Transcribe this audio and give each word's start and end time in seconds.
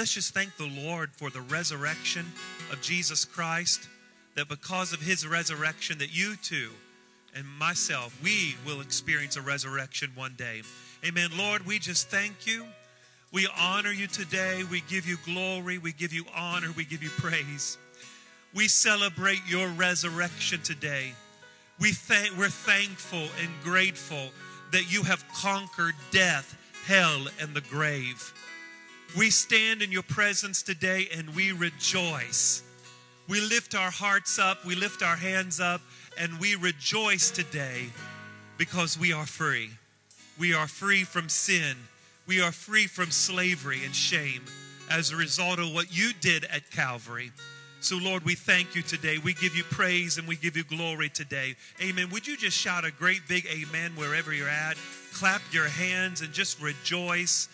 let's 0.00 0.14
just 0.14 0.32
thank 0.32 0.56
the 0.56 0.86
Lord 0.86 1.10
for 1.12 1.28
the 1.28 1.42
resurrection 1.42 2.24
of 2.72 2.80
Jesus 2.80 3.26
Christ, 3.26 3.86
that 4.34 4.48
because 4.48 4.94
of 4.94 5.02
his 5.02 5.26
resurrection, 5.26 5.98
that 5.98 6.16
you 6.16 6.36
too 6.36 6.70
and 7.36 7.46
myself, 7.46 8.18
we 8.24 8.54
will 8.64 8.80
experience 8.80 9.36
a 9.36 9.42
resurrection 9.42 10.10
one 10.14 10.32
day. 10.38 10.62
Amen. 11.06 11.28
Lord, 11.36 11.66
we 11.66 11.78
just 11.78 12.08
thank 12.08 12.46
you. 12.46 12.64
We 13.30 13.46
honor 13.58 13.90
you 13.90 14.06
today. 14.06 14.64
We 14.70 14.80
give 14.88 15.06
you 15.06 15.18
glory. 15.26 15.76
We 15.76 15.92
give 15.92 16.14
you 16.14 16.24
honor. 16.34 16.68
We 16.74 16.86
give 16.86 17.02
you 17.02 17.10
praise. 17.10 17.76
We 18.54 18.68
celebrate 18.68 19.42
your 19.46 19.68
resurrection 19.68 20.62
today. 20.62 21.12
We 21.78 21.92
thank, 21.92 22.38
we're 22.38 22.48
thankful 22.48 23.28
and 23.38 23.50
grateful 23.62 24.30
that 24.72 24.90
you 24.90 25.02
have 25.02 25.28
conquered 25.28 25.94
death, 26.10 26.56
hell, 26.86 27.26
and 27.38 27.52
the 27.52 27.60
grave. 27.60 28.32
We 29.18 29.30
stand 29.30 29.82
in 29.82 29.90
your 29.90 30.04
presence 30.04 30.62
today 30.62 31.08
and 31.16 31.34
we 31.34 31.50
rejoice. 31.50 32.62
We 33.28 33.40
lift 33.40 33.74
our 33.74 33.90
hearts 33.90 34.38
up, 34.38 34.64
we 34.64 34.76
lift 34.76 35.02
our 35.02 35.16
hands 35.16 35.58
up, 35.58 35.80
and 36.16 36.38
we 36.38 36.54
rejoice 36.54 37.30
today 37.30 37.86
because 38.56 38.98
we 38.98 39.12
are 39.12 39.26
free. 39.26 39.70
We 40.38 40.54
are 40.54 40.68
free 40.68 41.02
from 41.02 41.28
sin. 41.28 41.76
We 42.26 42.40
are 42.40 42.52
free 42.52 42.86
from 42.86 43.10
slavery 43.10 43.84
and 43.84 43.94
shame 43.94 44.44
as 44.88 45.10
a 45.10 45.16
result 45.16 45.58
of 45.58 45.74
what 45.74 45.94
you 45.94 46.12
did 46.20 46.44
at 46.44 46.70
Calvary. 46.70 47.32
So, 47.80 47.96
Lord, 47.96 48.24
we 48.24 48.34
thank 48.34 48.76
you 48.76 48.82
today. 48.82 49.18
We 49.18 49.34
give 49.34 49.56
you 49.56 49.64
praise 49.64 50.18
and 50.18 50.28
we 50.28 50.36
give 50.36 50.56
you 50.56 50.64
glory 50.64 51.08
today. 51.08 51.56
Amen. 51.82 52.10
Would 52.10 52.28
you 52.28 52.36
just 52.36 52.56
shout 52.56 52.84
a 52.84 52.92
great 52.92 53.26
big 53.26 53.46
amen 53.46 53.92
wherever 53.96 54.32
you're 54.32 54.48
at? 54.48 54.76
Clap 55.14 55.42
your 55.50 55.66
hands 55.66 56.20
and 56.20 56.32
just 56.32 56.60
rejoice 56.60 57.48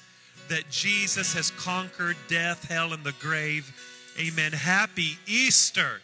that 0.49 0.71
Jesus 0.71 1.35
has 1.35 1.51
conquered 1.53 2.17
death, 2.29 2.69
hell, 2.69 2.93
and 2.93 3.03
the 3.03 3.15
grave. 3.21 3.75
Amen. 4.19 4.53
Happy 4.53 5.19
Easter. 5.27 6.01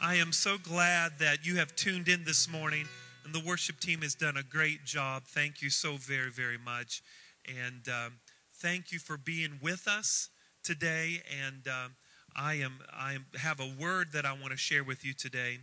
I 0.00 0.16
am 0.16 0.32
so 0.32 0.58
glad 0.58 1.18
that 1.20 1.46
you 1.46 1.56
have 1.56 1.74
tuned 1.76 2.08
in 2.08 2.24
this 2.24 2.50
morning, 2.50 2.86
and 3.24 3.34
the 3.34 3.42
worship 3.46 3.80
team 3.80 4.02
has 4.02 4.14
done 4.14 4.36
a 4.36 4.42
great 4.42 4.84
job. 4.84 5.24
Thank 5.24 5.62
you 5.62 5.70
so 5.70 5.96
very, 5.96 6.30
very 6.30 6.58
much. 6.58 7.02
And 7.46 7.88
um, 7.88 8.14
thank 8.52 8.90
you 8.90 8.98
for 8.98 9.16
being 9.16 9.58
with 9.62 9.86
us 9.86 10.28
today. 10.62 11.22
And 11.46 11.68
um, 11.68 11.94
I 12.36 12.54
am 12.54 12.80
I 12.92 13.18
have 13.38 13.60
a 13.60 13.72
word 13.80 14.08
that 14.12 14.26
I 14.26 14.32
want 14.32 14.50
to 14.50 14.56
share 14.56 14.82
with 14.82 15.04
you 15.04 15.12
today. 15.12 15.58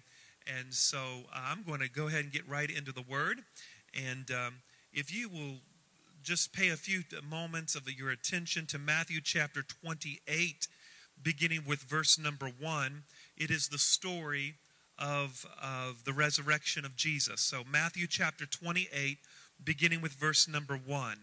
And 0.47 0.73
so 0.73 0.99
I'm 1.33 1.63
going 1.63 1.81
to 1.81 1.89
go 1.89 2.07
ahead 2.07 2.23
and 2.23 2.31
get 2.31 2.47
right 2.47 2.69
into 2.69 2.91
the 2.91 3.03
word. 3.07 3.41
And 3.93 4.31
um, 4.31 4.55
if 4.93 5.13
you 5.13 5.29
will 5.29 5.57
just 6.23 6.53
pay 6.53 6.69
a 6.69 6.75
few 6.75 7.01
moments 7.27 7.75
of 7.75 7.89
your 7.89 8.11
attention 8.11 8.65
to 8.67 8.77
Matthew 8.77 9.21
chapter 9.23 9.63
28, 9.63 10.67
beginning 11.21 11.63
with 11.67 11.81
verse 11.81 12.19
number 12.19 12.47
1. 12.59 13.03
It 13.37 13.49
is 13.49 13.67
the 13.67 13.77
story 13.77 14.55
of, 14.99 15.45
of 15.61 16.03
the 16.05 16.13
resurrection 16.13 16.85
of 16.85 16.95
Jesus. 16.95 17.41
So, 17.41 17.63
Matthew 17.69 18.05
chapter 18.07 18.45
28, 18.45 19.17
beginning 19.63 20.01
with 20.01 20.13
verse 20.13 20.47
number 20.47 20.75
1. 20.75 21.17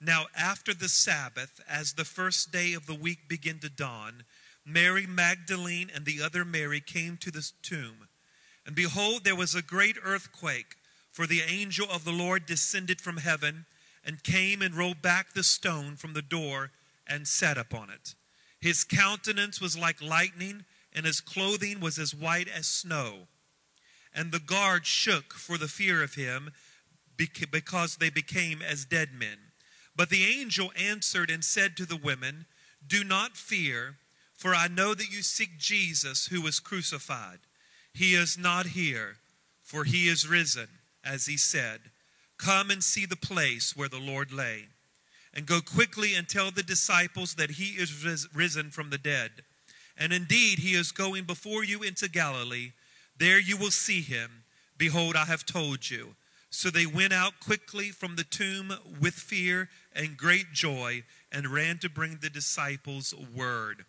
Now, 0.00 0.26
after 0.36 0.74
the 0.74 0.88
Sabbath, 0.88 1.60
as 1.68 1.92
the 1.92 2.04
first 2.04 2.50
day 2.50 2.72
of 2.72 2.86
the 2.86 2.94
week 2.94 3.28
began 3.28 3.60
to 3.60 3.70
dawn, 3.70 4.24
Mary 4.66 5.06
Magdalene 5.06 5.90
and 5.94 6.04
the 6.04 6.20
other 6.20 6.44
Mary 6.44 6.80
came 6.80 7.16
to 7.18 7.30
the 7.30 7.48
tomb. 7.62 8.08
And 8.66 8.74
behold, 8.74 9.24
there 9.24 9.36
was 9.36 9.54
a 9.54 9.62
great 9.62 9.96
earthquake, 10.02 10.76
for 11.12 11.26
the 11.26 11.42
angel 11.42 11.86
of 11.88 12.04
the 12.04 12.12
Lord 12.12 12.46
descended 12.46 13.00
from 13.00 13.18
heaven 13.18 13.66
and 14.04 14.22
came 14.22 14.62
and 14.62 14.74
rolled 14.74 15.02
back 15.02 15.32
the 15.32 15.42
stone 15.42 15.96
from 15.96 16.12
the 16.12 16.22
door 16.22 16.70
and 17.06 17.26
sat 17.26 17.56
upon 17.58 17.90
it. 17.90 18.14
His 18.60 18.84
countenance 18.84 19.60
was 19.60 19.76
like 19.76 20.02
lightning, 20.02 20.64
and 20.92 21.06
his 21.06 21.20
clothing 21.20 21.80
was 21.80 21.98
as 21.98 22.14
white 22.14 22.48
as 22.48 22.66
snow. 22.66 23.28
And 24.14 24.30
the 24.30 24.38
guard 24.38 24.86
shook 24.86 25.34
for 25.34 25.58
the 25.58 25.68
fear 25.68 26.02
of 26.02 26.14
him, 26.14 26.50
because 27.16 27.96
they 27.96 28.10
became 28.10 28.62
as 28.62 28.84
dead 28.84 29.10
men. 29.12 29.38
But 29.96 30.10
the 30.10 30.24
angel 30.24 30.72
answered 30.76 31.30
and 31.30 31.44
said 31.44 31.76
to 31.76 31.86
the 31.86 31.96
women, 31.96 32.46
Do 32.86 33.04
not 33.04 33.36
fear, 33.36 33.96
for 34.36 34.54
I 34.54 34.68
know 34.68 34.94
that 34.94 35.12
you 35.12 35.22
seek 35.22 35.58
Jesus 35.58 36.26
who 36.26 36.40
was 36.40 36.58
crucified. 36.58 37.40
He 37.92 38.14
is 38.14 38.36
not 38.36 38.66
here, 38.66 39.16
for 39.62 39.84
he 39.84 40.08
is 40.08 40.28
risen, 40.28 40.68
as 41.04 41.26
he 41.26 41.36
said. 41.36 41.90
Come 42.38 42.70
and 42.70 42.82
see 42.82 43.06
the 43.06 43.16
place 43.16 43.76
where 43.76 43.88
the 43.88 43.98
Lord 43.98 44.32
lay. 44.32 44.66
And 45.32 45.46
go 45.46 45.60
quickly 45.60 46.14
and 46.14 46.28
tell 46.28 46.50
the 46.50 46.62
disciples 46.62 47.34
that 47.34 47.52
he 47.52 47.70
is 47.70 48.28
risen 48.34 48.70
from 48.70 48.90
the 48.90 48.98
dead. 48.98 49.30
And 49.96 50.12
indeed, 50.12 50.60
he 50.60 50.74
is 50.74 50.92
going 50.92 51.24
before 51.24 51.64
you 51.64 51.82
into 51.82 52.08
Galilee. 52.08 52.72
There 53.18 53.40
you 53.40 53.56
will 53.56 53.70
see 53.70 54.00
him. 54.00 54.44
Behold, 54.76 55.16
I 55.16 55.24
have 55.24 55.46
told 55.46 55.90
you. 55.90 56.14
So 56.50 56.70
they 56.70 56.86
went 56.86 57.12
out 57.12 57.40
quickly 57.40 57.90
from 57.90 58.14
the 58.14 58.24
tomb 58.24 58.72
with 59.00 59.14
fear 59.14 59.68
and 59.92 60.16
great 60.16 60.52
joy 60.52 61.02
and 61.32 61.48
ran 61.48 61.78
to 61.78 61.88
bring 61.88 62.18
the 62.20 62.30
disciples 62.30 63.12
word. 63.34 63.84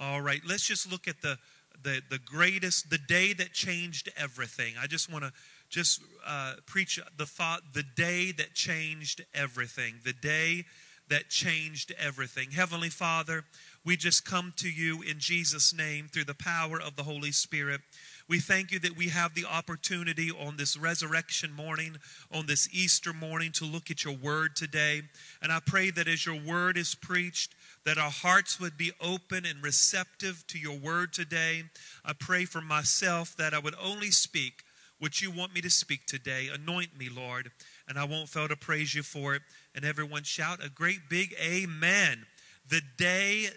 All 0.00 0.20
right, 0.20 0.40
let's 0.46 0.66
just 0.66 0.90
look 0.90 1.06
at 1.06 1.22
the 1.22 1.38
the, 1.82 2.02
the 2.10 2.18
greatest, 2.18 2.90
the 2.90 2.98
day 2.98 3.32
that 3.34 3.52
changed 3.52 4.10
everything. 4.16 4.74
I 4.80 4.86
just 4.86 5.10
want 5.10 5.24
to 5.24 5.32
just 5.68 6.00
uh, 6.26 6.54
preach 6.66 7.00
the 7.16 7.26
thought 7.26 7.60
the 7.74 7.82
day 7.82 8.32
that 8.32 8.54
changed 8.54 9.24
everything, 9.34 9.94
the 10.04 10.12
day 10.12 10.64
that 11.08 11.28
changed 11.30 11.92
everything. 11.98 12.50
Heavenly 12.50 12.90
Father, 12.90 13.44
we 13.84 13.96
just 13.96 14.24
come 14.24 14.52
to 14.56 14.68
you 14.68 15.02
in 15.02 15.18
Jesus' 15.18 15.72
name 15.72 16.08
through 16.08 16.24
the 16.24 16.34
power 16.34 16.80
of 16.80 16.96
the 16.96 17.04
Holy 17.04 17.32
Spirit. 17.32 17.80
We 18.28 18.40
thank 18.40 18.70
you 18.70 18.78
that 18.80 18.96
we 18.96 19.08
have 19.08 19.34
the 19.34 19.46
opportunity 19.46 20.30
on 20.30 20.58
this 20.58 20.76
resurrection 20.76 21.52
morning, 21.52 21.96
on 22.30 22.44
this 22.46 22.68
Easter 22.72 23.14
morning, 23.14 23.52
to 23.52 23.64
look 23.64 23.90
at 23.90 24.04
your 24.04 24.14
word 24.14 24.54
today. 24.54 25.02
And 25.40 25.50
I 25.50 25.60
pray 25.64 25.90
that 25.90 26.08
as 26.08 26.26
your 26.26 26.38
word 26.38 26.76
is 26.76 26.94
preached, 26.94 27.54
that 27.86 27.96
our 27.96 28.10
hearts 28.10 28.60
would 28.60 28.76
be 28.76 28.92
open 29.00 29.46
and 29.46 29.62
receptive 29.62 30.44
to 30.48 30.58
your 30.58 30.76
word 30.76 31.14
today. 31.14 31.62
I 32.04 32.12
pray 32.12 32.44
for 32.44 32.60
myself 32.60 33.34
that 33.38 33.54
I 33.54 33.58
would 33.58 33.76
only 33.82 34.10
speak 34.10 34.64
what 34.98 35.22
you 35.22 35.30
want 35.30 35.54
me 35.54 35.60
to 35.60 35.70
speak 35.70 36.06
today. 36.06 36.48
Anoint 36.52 36.98
me, 36.98 37.08
Lord, 37.08 37.50
and 37.88 37.98
I 37.98 38.04
won't 38.04 38.28
fail 38.28 38.48
to 38.48 38.56
praise 38.56 38.94
you 38.94 39.02
for 39.02 39.34
it. 39.34 39.42
And 39.74 39.84
everyone 39.84 40.24
shout 40.24 40.64
a 40.64 40.68
great 40.68 41.08
big 41.08 41.34
amen. 41.40 42.26
The 42.68 42.82
day 42.96 43.48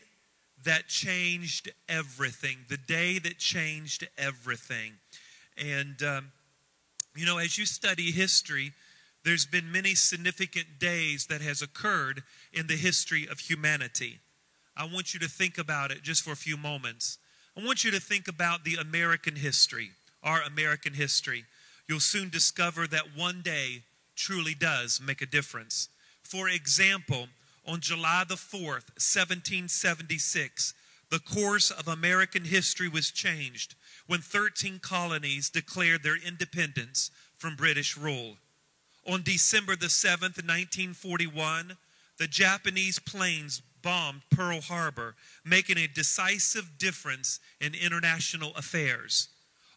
that 0.64 0.88
changed 0.88 1.72
everything, 1.90 2.58
the 2.70 2.78
day 2.78 3.20
that 3.20 3.40
changed 3.40 4.08
everything. 4.18 4.94
And, 5.58 6.02
um, 6.04 6.32
you 7.16 7.26
know, 7.26 7.38
as 7.38 7.58
you 7.58 7.66
study 7.66 8.12
history, 8.12 8.72
there's 9.24 9.46
been 9.46 9.72
many 9.72 9.96
significant 9.96 10.80
days 10.80 11.28
that 11.28 11.42
has 11.42 11.62
occurred 11.62 12.24
in 12.54 12.68
the 12.68 12.76
history 12.76 13.28
of 13.30 13.40
humanity. 13.40 14.20
I 14.76 14.86
want 14.86 15.14
you 15.14 15.20
to 15.20 15.28
think 15.28 15.58
about 15.58 15.92
it 15.92 16.02
just 16.02 16.24
for 16.24 16.32
a 16.32 16.36
few 16.36 16.58
moments. 16.58 17.18
I 17.58 17.64
want 17.64 17.84
you 17.84 17.92
to 17.92 18.00
think 18.00 18.28
about 18.28 18.64
the 18.64 18.76
American 18.76 19.36
history, 19.36 19.92
our 20.24 20.42
American 20.42 20.94
history. 20.94 21.46
You'll 21.88 22.00
soon 22.00 22.30
discover 22.30 22.88
that 22.88 23.16
one 23.16 23.42
day 23.42 23.84
truly 24.16 24.54
does 24.54 25.02
make 25.02 25.22
a 25.22 25.26
difference. 25.26 25.90
For 26.24 26.48
example, 26.48 27.28
on 27.66 27.80
July 27.80 28.24
the 28.28 28.36
4th, 28.36 28.90
1776, 28.98 30.74
the 31.10 31.20
course 31.20 31.72
of 31.72 31.88
American 31.88 32.46
history 32.46 32.88
was 32.88 33.12
changed 33.12 33.76
when 34.08 34.22
13 34.22 34.80
colonies 34.80 35.50
declared 35.50 36.04
their 36.04 36.16
independence 36.16 37.12
from 37.38 37.56
British 37.56 37.98
rule. 37.98 38.38
On 39.08 39.22
December 39.24 39.76
the 39.76 39.88
7th, 39.88 40.38
1941, 40.38 41.78
the 42.18 42.28
Japanese 42.28 43.00
planes 43.00 43.62
bombed 43.82 44.22
Pearl 44.30 44.62
Harbor, 44.62 45.16
making 45.44 45.78
a 45.78 45.88
decisive 45.88 46.78
difference 46.78 47.40
in 47.60 47.74
international 47.74 48.54
affairs. 48.56 49.30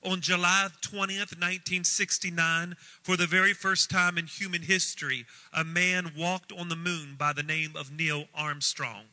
On 0.04 0.20
July 0.20 0.68
20th, 0.82 1.32
1969, 1.40 2.76
for 3.02 3.16
the 3.16 3.26
very 3.26 3.54
first 3.54 3.90
time 3.90 4.18
in 4.18 4.26
human 4.26 4.60
history, 4.60 5.24
a 5.50 5.64
man 5.64 6.12
walked 6.14 6.52
on 6.52 6.68
the 6.68 6.76
moon 6.76 7.14
by 7.18 7.32
the 7.32 7.42
name 7.42 7.70
of 7.74 7.90
Neil 7.90 8.26
Armstrong. 8.34 9.04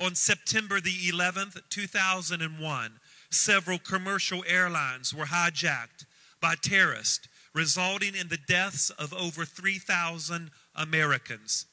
On 0.00 0.16
September 0.16 0.80
the 0.80 0.90
11th, 0.90 1.60
2001, 1.70 2.98
several 3.30 3.78
commercial 3.78 4.42
airlines 4.48 5.14
were 5.14 5.26
hijacked 5.26 6.06
by 6.40 6.56
terrorists, 6.60 7.28
resulting 7.54 8.16
in 8.16 8.26
the 8.26 8.38
deaths 8.48 8.90
of 8.90 9.14
over 9.14 9.44
3,000 9.44 10.50
Americans. 10.74 11.66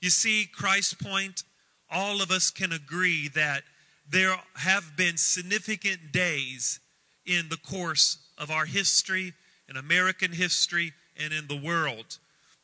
You 0.00 0.10
see, 0.10 0.46
Christ 0.46 1.02
Point, 1.02 1.42
all 1.90 2.22
of 2.22 2.30
us 2.30 2.52
can 2.52 2.72
agree 2.72 3.26
that 3.34 3.64
there 4.08 4.36
have 4.54 4.96
been 4.96 5.16
significant 5.16 6.12
days 6.12 6.78
in 7.28 7.48
the 7.50 7.58
course 7.58 8.18
of 8.38 8.50
our 8.50 8.64
history, 8.64 9.34
in 9.68 9.76
American 9.76 10.32
history, 10.32 10.92
and 11.22 11.32
in 11.32 11.46
the 11.46 11.60
world. 11.60 12.18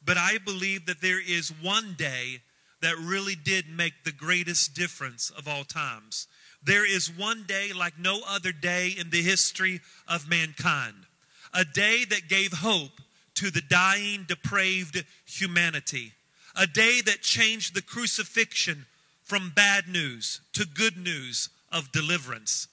But 0.05 0.17
I 0.17 0.39
believe 0.39 0.87
that 0.87 1.01
there 1.01 1.21
is 1.21 1.53
one 1.63 1.95
day 1.97 2.41
that 2.81 2.97
really 2.99 3.35
did 3.35 3.69
make 3.69 4.05
the 4.05 4.13
greatest 4.13 4.75
difference 4.75 5.31
of 5.31 5.47
all 5.47 5.65
times. 5.65 6.27
There 6.63 6.87
is 6.87 7.11
one 7.11 7.45
day 7.47 7.73
like 7.73 7.99
no 7.99 8.21
other 8.27 8.53
day 8.53 8.89
in 8.99 9.11
the 9.11 9.23
history 9.23 9.81
of 10.09 10.29
mankind, 10.29 11.07
a 11.53 11.65
day 11.65 12.05
that 12.05 12.29
gave 12.29 12.53
hope 12.53 13.01
to 13.35 13.51
the 13.51 13.63
dying, 13.63 14.25
depraved 14.27 15.05
humanity, 15.27 16.13
a 16.57 16.67
day 16.67 17.01
that 17.05 17.21
changed 17.23 17.75
the 17.75 17.83
crucifixion 17.83 18.87
from 19.23 19.53
bad 19.55 19.89
news 19.89 20.41
to 20.53 20.67
good 20.67 20.97
news 20.97 21.49
of 21.73 21.91
deliverance. 21.93 22.69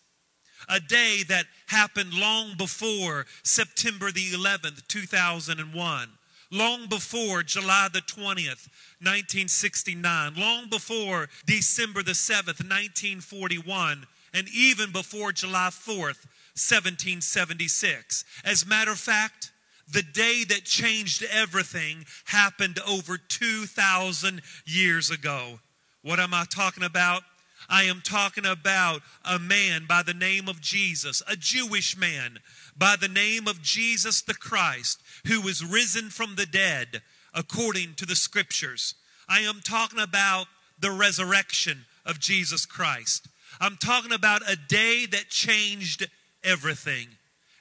A 0.69 0.79
day 0.79 1.23
that 1.27 1.45
happened 1.67 2.13
long 2.13 2.55
before 2.57 3.25
September 3.43 4.11
the 4.11 4.31
11th, 4.31 4.87
2001, 4.87 6.09
long 6.51 6.87
before 6.87 7.43
July 7.43 7.87
the 7.91 8.01
20th, 8.01 8.67
1969, 8.99 10.35
long 10.35 10.69
before 10.69 11.29
December 11.45 12.03
the 12.03 12.11
7th, 12.11 12.61
1941, 12.61 14.05
and 14.33 14.47
even 14.49 14.91
before 14.91 15.31
July 15.31 15.69
4th, 15.71 16.25
1776. 16.55 18.25
As 18.43 18.63
a 18.63 18.67
matter 18.67 18.91
of 18.91 18.99
fact, 18.99 19.51
the 19.91 20.03
day 20.03 20.43
that 20.47 20.63
changed 20.63 21.23
everything 21.31 22.05
happened 22.25 22.79
over 22.87 23.17
2,000 23.17 24.41
years 24.65 25.09
ago. 25.09 25.59
What 26.01 26.19
am 26.19 26.33
I 26.33 26.45
talking 26.49 26.83
about? 26.83 27.23
I 27.69 27.83
am 27.83 28.01
talking 28.03 28.45
about 28.45 29.01
a 29.23 29.39
man 29.39 29.85
by 29.87 30.03
the 30.03 30.13
name 30.13 30.47
of 30.47 30.61
Jesus, 30.61 31.21
a 31.27 31.35
Jewish 31.35 31.97
man 31.97 32.39
by 32.75 32.95
the 32.99 33.07
name 33.07 33.47
of 33.47 33.61
Jesus 33.61 34.21
the 34.21 34.33
Christ, 34.33 35.01
who 35.27 35.41
was 35.41 35.63
risen 35.63 36.09
from 36.09 36.35
the 36.35 36.45
dead 36.45 37.01
according 37.33 37.95
to 37.95 38.05
the 38.05 38.15
scriptures. 38.15 38.95
I 39.29 39.41
am 39.41 39.61
talking 39.63 39.99
about 39.99 40.47
the 40.79 40.91
resurrection 40.91 41.85
of 42.05 42.19
Jesus 42.19 42.65
Christ. 42.65 43.27
I'm 43.59 43.77
talking 43.77 44.11
about 44.11 44.49
a 44.49 44.55
day 44.55 45.05
that 45.05 45.29
changed 45.29 46.09
everything. 46.43 47.07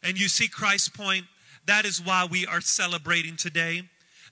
And 0.03 0.19
you 0.19 0.29
see, 0.29 0.49
Christ's 0.49 0.89
Point, 0.89 1.27
that 1.67 1.85
is 1.85 2.05
why 2.05 2.27
we 2.29 2.47
are 2.47 2.61
celebrating 2.61 3.37
today. 3.37 3.83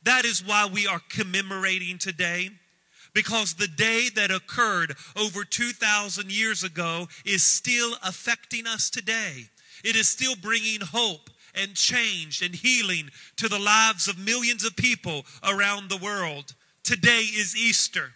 That 0.04 0.24
is 0.24 0.44
why 0.44 0.66
we 0.66 0.86
are 0.86 1.02
commemorating 1.10 1.98
today 1.98 2.50
because 3.14 3.54
the 3.54 3.68
day 3.68 4.08
that 4.14 4.30
occurred 4.30 4.96
over 5.16 5.44
2,000 5.44 6.30
years 6.30 6.62
ago 6.62 7.08
is 7.24 7.42
still 7.42 7.94
affecting 8.04 8.66
us 8.66 8.90
today. 8.90 9.48
It 9.84 9.96
is 9.96 10.08
still 10.08 10.34
bringing 10.36 10.80
hope 10.80 11.30
and 11.54 11.74
change 11.74 12.42
and 12.42 12.54
healing 12.54 13.10
to 13.36 13.48
the 13.48 13.58
lives 13.58 14.08
of 14.08 14.18
millions 14.18 14.64
of 14.64 14.76
people 14.76 15.24
around 15.42 15.88
the 15.88 15.96
world. 15.96 16.54
Today 16.84 17.20
is 17.20 17.56
Easter. 17.56 18.12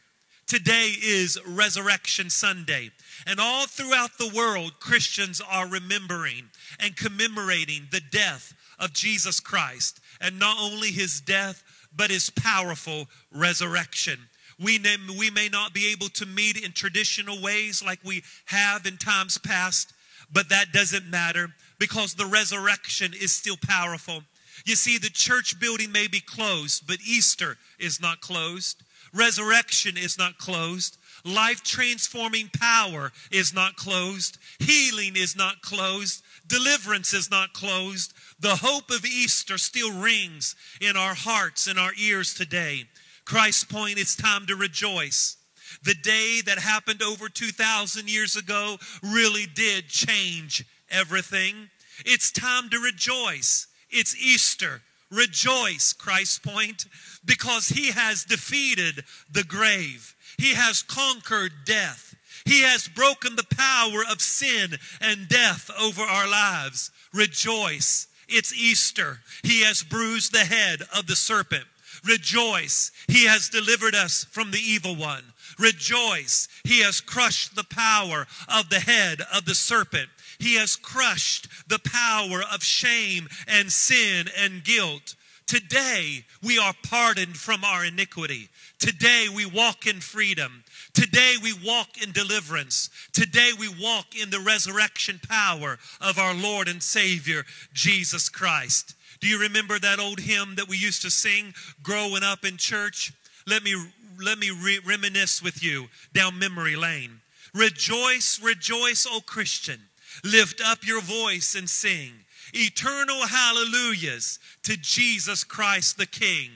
Today 0.47 0.93
is 1.03 1.38
Resurrection 1.47 2.29
Sunday. 2.29 2.91
And 3.27 3.41
all 3.41 3.67
throughout 3.67 4.19
the 4.19 4.33
world, 4.35 4.81
Christians 4.81 5.41
are 5.41 5.67
remembering 5.67 6.50
and 6.79 6.97
commemorating 6.97 7.88
the 7.91 8.03
death 8.11 8.53
of 8.79 8.93
Jesus 8.93 9.41
Christ. 9.41 10.00
And 10.21 10.38
not 10.38 10.59
only 10.61 10.88
his 10.88 11.21
death, 11.21 11.65
but 11.95 12.11
his 12.11 12.31
powerful 12.31 13.06
resurrection. 13.31 14.19
We, 14.60 14.81
we 15.19 15.31
may 15.31 15.49
not 15.49 15.75
be 15.75 15.93
able 15.93 16.08
to 16.10 16.26
meet 16.26 16.62
in 16.62 16.72
traditional 16.72 17.40
ways 17.40 17.82
like 17.84 18.00
we 18.04 18.22
have 18.46 18.87
in 18.87 18.96
times 18.96 19.38
past, 19.38 19.93
but 20.32 20.49
that 20.49 20.72
doesn't 20.72 21.10
matter 21.10 21.49
because 21.78 22.14
the 22.14 22.26
resurrection 22.26 23.12
is 23.12 23.32
still 23.32 23.56
powerful. 23.56 24.22
You 24.64 24.76
see, 24.76 24.99
the 24.99 25.10
church 25.10 25.58
building 25.58 25.93
may 25.93 26.06
be 26.06 26.20
closed, 26.20 26.87
but 26.87 26.99
Easter 27.06 27.56
is 27.78 28.00
not 28.00 28.20
closed. 28.20 28.82
Resurrection 29.12 29.96
is 29.96 30.19
not 30.19 30.38
closed. 30.38 30.99
Life 31.25 31.62
transforming 31.62 32.50
power 32.58 33.12
is 33.31 33.54
not 33.54 33.76
closed. 33.76 34.38
Healing 34.58 35.16
is 35.16 35.37
not 35.37 35.62
closed. 35.62 36.22
Deliverance 36.46 37.12
is 37.14 37.31
not 37.31 37.52
closed. 37.52 38.12
The 38.40 38.56
hope 38.56 38.90
of 38.90 39.04
Easter 39.04 39.58
still 39.58 39.93
rings 39.93 40.56
in 40.81 40.96
our 40.96 41.14
hearts 41.14 41.66
and 41.66 41.78
our 41.78 41.93
ears 41.99 42.34
today. 42.34 42.84
Christ 43.25 43.69
Point, 43.69 43.99
it's 43.99 44.17
time 44.17 44.47
to 44.47 44.57
rejoice. 44.57 45.37
The 45.85 45.95
day 45.95 46.41
that 46.47 46.59
happened 46.59 47.03
over 47.03 47.29
2,000 47.29 48.09
years 48.09 48.37
ago 48.37 48.77
really 49.03 49.47
did 49.47 49.89
change 49.89 50.65
everything. 50.91 51.71
It's 52.05 52.31
time 52.31 52.69
to 52.71 52.79
rejoice. 52.79 53.67
It's 53.91 54.17
Easter. 54.17 54.83
Rejoice, 55.11 55.93
Christ 55.93 56.43
Point, 56.43 56.87
because 57.25 57.69
He 57.69 57.91
has 57.93 58.25
defeated 58.25 59.05
the 59.31 59.45
grave. 59.45 60.15
He 60.39 60.55
has 60.55 60.83
conquered 60.83 61.53
death. 61.67 62.15
He 62.45 62.63
has 62.63 62.89
broken 62.89 63.37
the 63.37 63.47
power 63.57 64.03
of 64.11 64.21
sin 64.21 64.79
and 65.01 65.29
death 65.29 65.71
over 65.81 66.03
our 66.03 66.29
lives. 66.29 66.91
Rejoice. 67.13 68.09
It's 68.29 68.55
Easter. 68.55 69.21
He 69.43 69.63
has 69.63 69.83
bruised 69.83 70.33
the 70.33 70.39
head 70.39 70.81
of 70.97 71.07
the 71.07 71.17
serpent. 71.17 71.65
Rejoice, 72.04 72.90
he 73.08 73.26
has 73.26 73.49
delivered 73.49 73.94
us 73.94 74.25
from 74.25 74.50
the 74.50 74.58
evil 74.58 74.96
one. 74.96 75.25
Rejoice, 75.58 76.49
he 76.64 76.82
has 76.82 77.00
crushed 77.00 77.54
the 77.54 77.64
power 77.64 78.26
of 78.49 78.70
the 78.70 78.81
head 78.81 79.20
of 79.32 79.44
the 79.44 79.54
serpent. 79.54 80.08
He 80.38 80.56
has 80.56 80.76
crushed 80.76 81.46
the 81.69 81.78
power 81.78 82.43
of 82.52 82.64
shame 82.64 83.28
and 83.46 83.70
sin 83.70 84.26
and 84.37 84.64
guilt. 84.64 85.14
Today, 85.46 86.25
we 86.43 86.58
are 86.58 86.75
pardoned 86.82 87.37
from 87.37 87.62
our 87.62 87.84
iniquity. 87.84 88.49
Today, 88.78 89.26
we 89.32 89.44
walk 89.44 89.87
in 89.87 90.00
freedom. 90.00 90.64
Today, 90.94 91.34
we 91.43 91.52
walk 91.64 92.02
in 92.02 92.10
deliverance. 92.12 92.90
Today, 93.12 93.50
we 93.58 93.69
walk 93.69 94.16
in 94.20 94.31
the 94.31 94.40
resurrection 94.40 95.20
power 95.28 95.78
of 96.00 96.19
our 96.19 96.34
Lord 96.34 96.69
and 96.69 96.82
Savior, 96.82 97.44
Jesus 97.72 98.28
Christ. 98.28 98.94
Do 99.23 99.29
you 99.29 99.39
remember 99.39 99.79
that 99.79 100.01
old 100.01 100.19
hymn 100.19 100.57
that 100.57 100.69
we 100.69 100.77
used 100.77 101.03
to 101.03 101.11
sing 101.11 101.55
growing 101.81 102.25
up 102.25 102.45
in 102.45 102.57
church? 102.57 103.13
Let 103.47 103.63
me 103.63 103.77
let 104.21 104.37
me 104.37 104.51
re- 104.51 104.81
reminisce 104.85 105.41
with 105.41 105.63
you 105.63 105.87
down 106.13 106.41
memory 106.41 106.75
lane. 106.75 107.21
Rejoice, 107.55 108.41
rejoice, 108.43 109.07
O 109.09 109.21
Christian. 109.21 109.79
Lift 110.25 110.61
up 110.61 110.85
your 110.85 111.01
voice 111.01 111.55
and 111.55 111.71
sing 111.71 112.13
eternal 112.53 113.29
hallelujahs 113.29 114.41
to 114.65 114.77
Jesus 114.77 115.45
Christ 115.45 115.99
the 115.99 116.07
King 116.07 116.51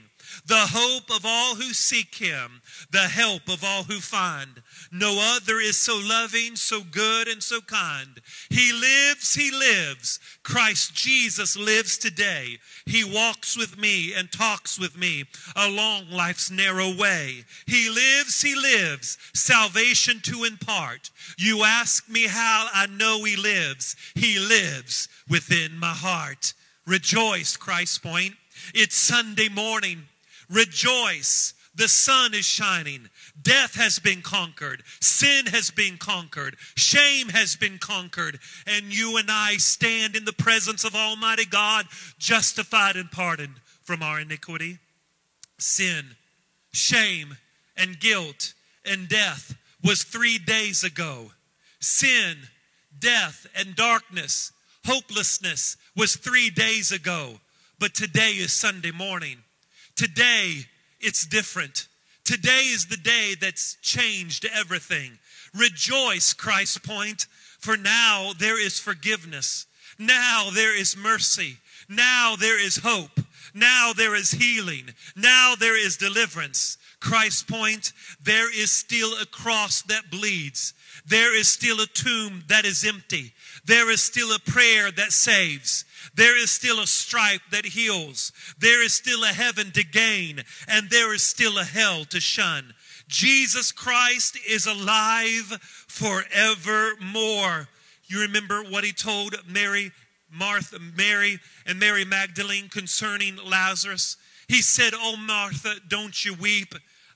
the 0.45 0.67
hope 0.71 1.09
of 1.09 1.25
all 1.25 1.55
who 1.55 1.73
seek 1.73 2.15
him, 2.15 2.61
the 2.91 2.99
help 2.99 3.49
of 3.49 3.63
all 3.63 3.83
who 3.83 3.99
find. 3.99 4.61
No 4.99 5.35
other 5.35 5.59
is 5.59 5.77
so 5.77 5.99
loving, 6.03 6.55
so 6.55 6.81
good, 6.81 7.27
and 7.27 7.43
so 7.43 7.61
kind. 7.61 8.19
He 8.49 8.73
lives, 8.73 9.35
he 9.35 9.51
lives. 9.51 10.19
Christ 10.41 10.95
Jesus 10.95 11.55
lives 11.55 11.99
today. 11.99 12.57
He 12.85 13.03
walks 13.03 13.55
with 13.55 13.77
me 13.77 14.13
and 14.15 14.31
talks 14.31 14.79
with 14.79 14.97
me 14.97 15.25
along 15.55 16.09
life's 16.09 16.49
narrow 16.49 16.95
way. 16.95 17.43
He 17.67 17.89
lives, 17.89 18.41
he 18.41 18.55
lives, 18.55 19.19
salvation 19.35 20.19
to 20.23 20.45
impart. 20.45 21.11
You 21.37 21.63
ask 21.63 22.09
me 22.09 22.25
how 22.25 22.67
I 22.73 22.87
know 22.87 23.23
he 23.23 23.35
lives. 23.35 23.95
He 24.15 24.39
lives 24.39 25.09
within 25.29 25.77
my 25.77 25.93
heart. 25.93 26.53
Rejoice, 26.87 27.55
Christ 27.55 28.01
Point. 28.01 28.33
It's 28.73 28.95
Sunday 28.95 29.49
morning. 29.49 30.03
Rejoice. 30.49 31.53
The 31.77 31.87
sun 31.87 32.33
is 32.33 32.45
shining. 32.45 33.07
Death 33.39 33.75
has 33.75 33.99
been 33.99 34.23
conquered. 34.23 34.81
Sin 34.99 35.45
has 35.45 35.69
been 35.69 35.97
conquered. 35.97 36.57
Shame 36.75 37.29
has 37.29 37.55
been 37.55 37.77
conquered. 37.77 38.39
And 38.65 38.85
you 38.85 39.17
and 39.17 39.29
I 39.29 39.57
stand 39.57 40.15
in 40.15 40.25
the 40.25 40.33
presence 40.33 40.83
of 40.83 40.95
Almighty 40.95 41.45
God, 41.45 41.85
justified 42.17 42.95
and 42.95 43.11
pardoned 43.11 43.61
from 43.83 44.01
our 44.01 44.19
iniquity. 44.19 44.79
Sin, 45.59 46.15
shame, 46.73 47.37
and 47.77 47.99
guilt 47.99 48.55
and 48.83 49.07
death 49.07 49.55
was 49.83 50.03
three 50.03 50.39
days 50.39 50.83
ago. 50.83 51.31
Sin, 51.79 52.37
death, 52.97 53.45
and 53.55 53.75
darkness, 53.75 54.51
hopelessness 54.83 55.77
was 55.95 56.15
three 56.15 56.49
days 56.49 56.91
ago. 56.91 57.39
But 57.79 57.93
today 57.93 58.31
is 58.31 58.51
Sunday 58.51 58.91
morning. 58.91 59.37
Today, 59.95 60.65
it's 61.07 61.25
different. 61.25 61.87
Today 62.25 62.63
is 62.65 62.87
the 62.87 62.97
day 62.97 63.33
that's 63.39 63.77
changed 63.81 64.45
everything. 64.53 65.17
Rejoice, 65.57 66.33
Christ 66.33 66.83
Point, 66.83 67.27
for 67.59 67.77
now 67.77 68.33
there 68.37 68.61
is 68.61 68.77
forgiveness. 68.77 69.67
Now 69.97 70.49
there 70.53 70.77
is 70.77 70.97
mercy. 70.97 71.59
Now 71.87 72.35
there 72.37 72.61
is 72.61 72.81
hope. 72.83 73.21
Now 73.53 73.93
there 73.95 74.15
is 74.15 74.31
healing. 74.31 74.89
Now 75.15 75.53
there 75.57 75.81
is 75.81 75.95
deliverance. 75.95 76.77
Christ 76.99 77.47
Point, 77.47 77.93
there 78.21 78.53
is 78.53 78.69
still 78.69 79.13
a 79.21 79.25
cross 79.25 79.83
that 79.83 80.11
bleeds. 80.11 80.73
There 81.05 81.39
is 81.39 81.47
still 81.47 81.79
a 81.79 81.87
tomb 81.87 82.43
that 82.49 82.65
is 82.65 82.83
empty. 82.83 83.31
There 83.63 83.89
is 83.89 84.01
still 84.01 84.35
a 84.35 84.39
prayer 84.39 84.91
that 84.91 85.13
saves. 85.13 85.85
There 86.15 86.37
is 86.37 86.51
still 86.51 86.79
a 86.79 86.87
stripe 86.87 87.41
that 87.51 87.65
heals. 87.65 88.31
There 88.59 88.83
is 88.83 88.93
still 88.93 89.23
a 89.23 89.27
heaven 89.27 89.71
to 89.71 89.83
gain, 89.83 90.43
and 90.67 90.89
there 90.89 91.13
is 91.13 91.23
still 91.23 91.57
a 91.57 91.63
hell 91.63 92.05
to 92.05 92.19
shun. 92.19 92.73
Jesus 93.07 93.71
Christ 93.71 94.37
is 94.47 94.65
alive 94.65 95.57
forevermore. 95.87 97.69
You 98.05 98.21
remember 98.21 98.63
what 98.63 98.83
he 98.83 98.93
told 98.93 99.35
Mary, 99.47 99.91
Martha, 100.31 100.79
Mary, 100.79 101.39
and 101.65 101.79
Mary 101.79 102.05
Magdalene 102.05 102.69
concerning 102.69 103.37
Lazarus? 103.37 104.17
He 104.47 104.61
said, 104.61 104.93
Oh, 104.95 105.17
Martha, 105.17 105.75
don't 105.87 106.23
you 106.25 106.33
weep? 106.33 106.73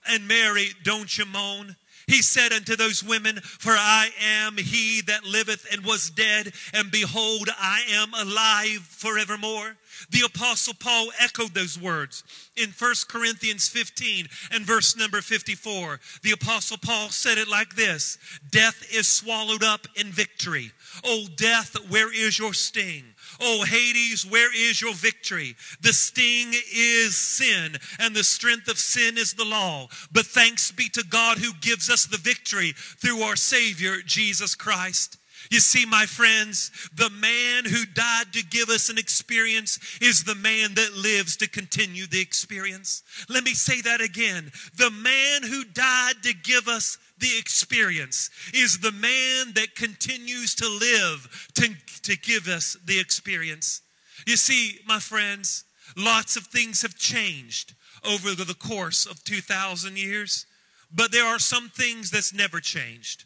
And 0.07 0.27
Mary, 0.27 0.69
don't 0.83 1.17
you 1.17 1.25
moan? 1.25 1.75
He 2.08 2.22
said 2.22 2.53
unto 2.53 2.75
those 2.75 3.03
women, 3.03 3.39
For 3.41 3.72
I 3.72 4.10
am 4.22 4.58
he 4.58 5.01
that 5.01 5.24
liveth 5.24 5.65
and 5.72 5.86
was 5.86 6.10
dead, 6.10 6.53
and 6.74 6.91
behold, 6.91 7.50
I 7.60 7.81
am 7.89 8.13
alive 8.13 8.81
forevermore. 8.89 9.77
The 10.10 10.25
Apostle 10.25 10.74
Paul 10.74 11.12
echoed 11.20 11.53
those 11.53 11.79
words 11.79 12.24
in 12.55 12.70
1 12.70 12.93
Corinthians 13.08 13.67
15 13.70 14.27
and 14.51 14.65
verse 14.65 14.96
number 14.96 15.22
54. 15.22 16.00
The 16.24 16.31
Apostle 16.31 16.77
Paul 16.77 17.10
said 17.10 17.38
it 17.38 17.48
like 17.48 17.75
this 17.75 18.17
Death 18.50 18.84
is 18.93 19.08
swallowed 19.08 19.63
up 19.63 19.88
in 19.96 20.08
victory. 20.08 20.72
O 21.03 21.27
death, 21.36 21.75
where 21.89 22.13
is 22.13 22.39
your 22.39 22.53
sting? 22.53 23.03
Oh, 23.41 23.63
Hades, 23.63 24.25
where 24.25 24.53
is 24.55 24.81
your 24.81 24.93
victory? 24.93 25.55
The 25.81 25.93
sting 25.93 26.53
is 26.74 27.17
sin, 27.17 27.77
and 28.00 28.15
the 28.15 28.24
strength 28.24 28.67
of 28.67 28.77
sin 28.77 29.17
is 29.17 29.33
the 29.33 29.45
law. 29.45 29.88
But 30.12 30.27
thanks 30.27 30.71
be 30.71 30.89
to 30.89 31.03
God 31.03 31.39
who 31.39 31.53
gives 31.60 31.89
us 31.89 32.05
the 32.05 32.17
victory 32.17 32.74
through 32.75 33.24
our 33.24 33.36
Savior, 33.36 33.98
Jesus 34.05 34.53
Christ. 34.53 35.17
You 35.51 35.60
see, 35.60 35.86
my 35.86 36.05
friends, 36.05 36.72
the 36.96 37.10
man 37.10 37.65
who 37.65 37.86
died 37.86 38.31
to 38.31 38.43
give 38.43 38.70
us 38.70 38.89
an 38.89 38.98
experience 38.98 39.79
is 40.01 40.24
the 40.24 40.34
man 40.34 40.75
that 40.75 40.93
lives 40.93 41.36
to 41.38 41.50
continue 41.50 42.08
the 42.08 42.22
experience. 42.22 43.03
Let 43.27 43.43
me 43.43 43.53
say 43.53 43.81
that 43.81 44.00
again. 44.00 44.50
The 44.77 44.89
man 44.89 45.43
who 45.43 45.65
died 45.65 46.24
to 46.24 46.34
give 46.34 46.70
us 46.70 46.98
the 47.20 47.38
experience 47.38 48.29
is 48.53 48.79
the 48.79 48.93
man 48.93 49.53
that 49.55 49.75
continues 49.75 50.55
to 50.55 50.70
live 50.70 51.50
to, 51.55 51.75
to 52.03 52.17
give 52.17 52.48
us 52.48 52.77
the 52.86 52.98
experience. 52.98 53.81
You 54.25 54.38
see, 54.38 54.79
my 54.88 55.00
friends, 55.00 55.65
lots 55.98 56.38
of 56.38 56.43
things 56.43 56.81
have 56.81 56.96
changed 56.96 57.74
over 58.05 58.34
the 58.36 58.55
course 58.55 59.05
of 59.05 59.22
2,000 59.25 59.98
years, 59.98 60.46
but 60.93 61.12
there 61.12 61.25
are 61.25 61.39
some 61.39 61.67
things 61.67 62.10
that's 62.10 62.34
never 62.34 62.62
changed. 62.62 63.25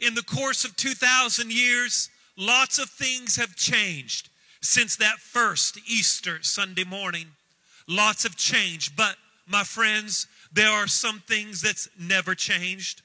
In 0.00 0.14
the 0.14 0.22
course 0.22 0.64
of 0.64 0.76
2,000 0.76 1.52
years, 1.52 2.10
lots 2.36 2.78
of 2.78 2.88
things 2.90 3.36
have 3.36 3.56
changed 3.56 4.28
since 4.60 4.96
that 4.96 5.18
first 5.18 5.78
Easter 5.86 6.42
Sunday 6.42 6.84
morning. 6.84 7.26
Lots 7.88 8.22
have 8.22 8.36
changed, 8.36 8.96
but 8.96 9.16
my 9.46 9.64
friends, 9.64 10.26
there 10.52 10.70
are 10.70 10.86
some 10.86 11.20
things 11.20 11.60
that's 11.60 11.88
never 11.98 12.34
changed. 12.34 13.02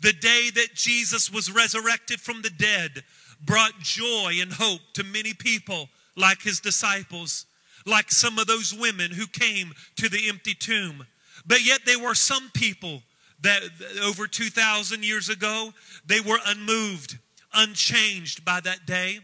The 0.00 0.12
day 0.12 0.50
that 0.54 0.74
Jesus 0.74 1.30
was 1.30 1.52
resurrected 1.52 2.20
from 2.20 2.42
the 2.42 2.50
dead 2.50 3.04
brought 3.44 3.78
joy 3.80 4.34
and 4.40 4.52
hope 4.52 4.80
to 4.94 5.04
many 5.04 5.32
people, 5.32 5.88
like 6.16 6.42
his 6.42 6.60
disciples, 6.60 7.46
like 7.84 8.10
some 8.10 8.38
of 8.38 8.46
those 8.46 8.74
women 8.74 9.12
who 9.12 9.26
came 9.26 9.72
to 9.96 10.08
the 10.08 10.28
empty 10.28 10.54
tomb. 10.54 11.06
But 11.46 11.64
yet, 11.64 11.80
there 11.86 12.00
were 12.00 12.14
some 12.14 12.50
people 12.52 13.02
that 13.40 13.62
over 14.02 14.26
2,000 14.26 15.04
years 15.04 15.28
ago, 15.28 15.72
they 16.06 16.20
were 16.20 16.38
unmoved, 16.46 17.18
unchanged 17.54 18.44
by 18.44 18.60
that 18.60 18.86
day. 18.86 19.20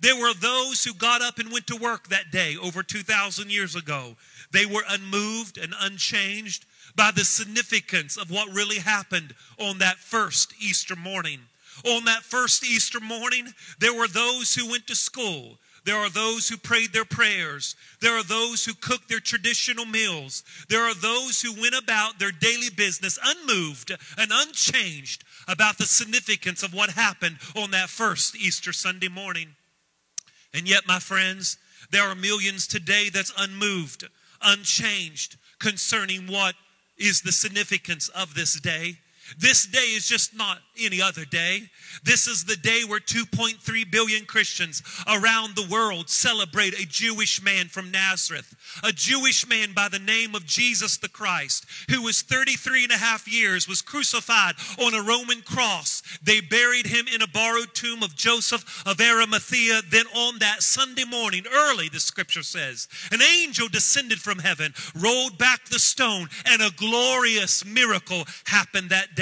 There 0.00 0.16
were 0.16 0.34
those 0.34 0.84
who 0.84 0.94
got 0.94 1.22
up 1.22 1.38
and 1.38 1.50
went 1.50 1.66
to 1.66 1.76
work 1.76 2.08
that 2.08 2.30
day 2.30 2.56
over 2.56 2.82
2,000 2.82 3.50
years 3.50 3.74
ago. 3.74 4.16
They 4.52 4.66
were 4.66 4.84
unmoved 4.88 5.58
and 5.58 5.74
unchanged 5.80 6.64
by 6.94 7.10
the 7.10 7.24
significance 7.24 8.16
of 8.16 8.30
what 8.30 8.54
really 8.54 8.78
happened 8.78 9.34
on 9.58 9.78
that 9.78 9.96
first 9.96 10.54
Easter 10.60 10.96
morning. 10.96 11.40
On 11.84 12.04
that 12.04 12.22
first 12.22 12.64
Easter 12.64 13.00
morning, 13.00 13.48
there 13.78 13.94
were 13.94 14.08
those 14.08 14.54
who 14.54 14.70
went 14.70 14.86
to 14.88 14.94
school. 14.94 15.58
There 15.84 15.96
are 15.96 16.10
those 16.10 16.48
who 16.48 16.56
prayed 16.56 16.92
their 16.92 17.04
prayers. 17.04 17.74
There 18.00 18.16
are 18.16 18.22
those 18.22 18.64
who 18.64 18.74
cooked 18.74 19.08
their 19.08 19.20
traditional 19.20 19.86
meals. 19.86 20.42
There 20.68 20.82
are 20.82 20.94
those 20.94 21.40
who 21.40 21.60
went 21.60 21.74
about 21.74 22.18
their 22.18 22.32
daily 22.32 22.70
business 22.74 23.18
unmoved 23.24 23.92
and 24.18 24.30
unchanged 24.32 25.24
about 25.48 25.78
the 25.78 25.86
significance 25.86 26.62
of 26.62 26.74
what 26.74 26.90
happened 26.90 27.38
on 27.56 27.70
that 27.70 27.88
first 27.88 28.36
Easter 28.36 28.72
Sunday 28.72 29.08
morning. 29.08 29.54
And 30.52 30.68
yet, 30.68 30.86
my 30.86 30.98
friends, 30.98 31.58
there 31.90 32.02
are 32.02 32.14
millions 32.14 32.66
today 32.66 33.08
that's 33.08 33.32
unmoved, 33.38 34.08
unchanged 34.42 35.36
concerning 35.58 36.26
what 36.26 36.54
is 36.98 37.22
the 37.22 37.32
significance 37.32 38.08
of 38.08 38.34
this 38.34 38.60
day. 38.60 38.98
This 39.38 39.66
day 39.66 39.78
is 39.78 40.08
just 40.08 40.34
not 40.34 40.58
any 40.78 41.00
other 41.00 41.24
day. 41.24 41.62
This 42.02 42.26
is 42.26 42.44
the 42.44 42.56
day 42.56 42.82
where 42.86 43.00
2.3 43.00 43.90
billion 43.90 44.24
Christians 44.24 44.82
around 45.06 45.54
the 45.54 45.66
world 45.70 46.08
celebrate 46.08 46.78
a 46.78 46.86
Jewish 46.86 47.42
man 47.42 47.66
from 47.66 47.90
Nazareth, 47.90 48.54
a 48.82 48.92
Jewish 48.92 49.46
man 49.48 49.72
by 49.74 49.88
the 49.88 49.98
name 49.98 50.34
of 50.34 50.46
Jesus 50.46 50.96
the 50.96 51.08
Christ, 51.08 51.66
who 51.90 52.02
was 52.02 52.22
33 52.22 52.84
and 52.84 52.92
a 52.92 52.96
half 52.96 53.30
years, 53.30 53.68
was 53.68 53.82
crucified 53.82 54.54
on 54.78 54.94
a 54.94 55.02
Roman 55.02 55.42
cross. 55.42 56.02
They 56.22 56.40
buried 56.40 56.86
him 56.86 57.06
in 57.12 57.22
a 57.22 57.28
borrowed 57.28 57.74
tomb 57.74 58.02
of 58.02 58.16
Joseph 58.16 58.82
of 58.86 59.00
Arimathea. 59.00 59.82
Then 59.90 60.06
on 60.14 60.38
that 60.38 60.62
Sunday 60.62 61.04
morning, 61.04 61.44
early, 61.52 61.88
the 61.88 62.00
scripture 62.00 62.42
says, 62.42 62.88
an 63.12 63.20
angel 63.22 63.68
descended 63.68 64.20
from 64.20 64.38
heaven, 64.38 64.72
rolled 64.94 65.38
back 65.38 65.66
the 65.66 65.78
stone, 65.78 66.28
and 66.46 66.62
a 66.62 66.70
glorious 66.76 67.64
miracle 67.64 68.24
happened 68.46 68.90
that 68.90 69.14
day. 69.14 69.19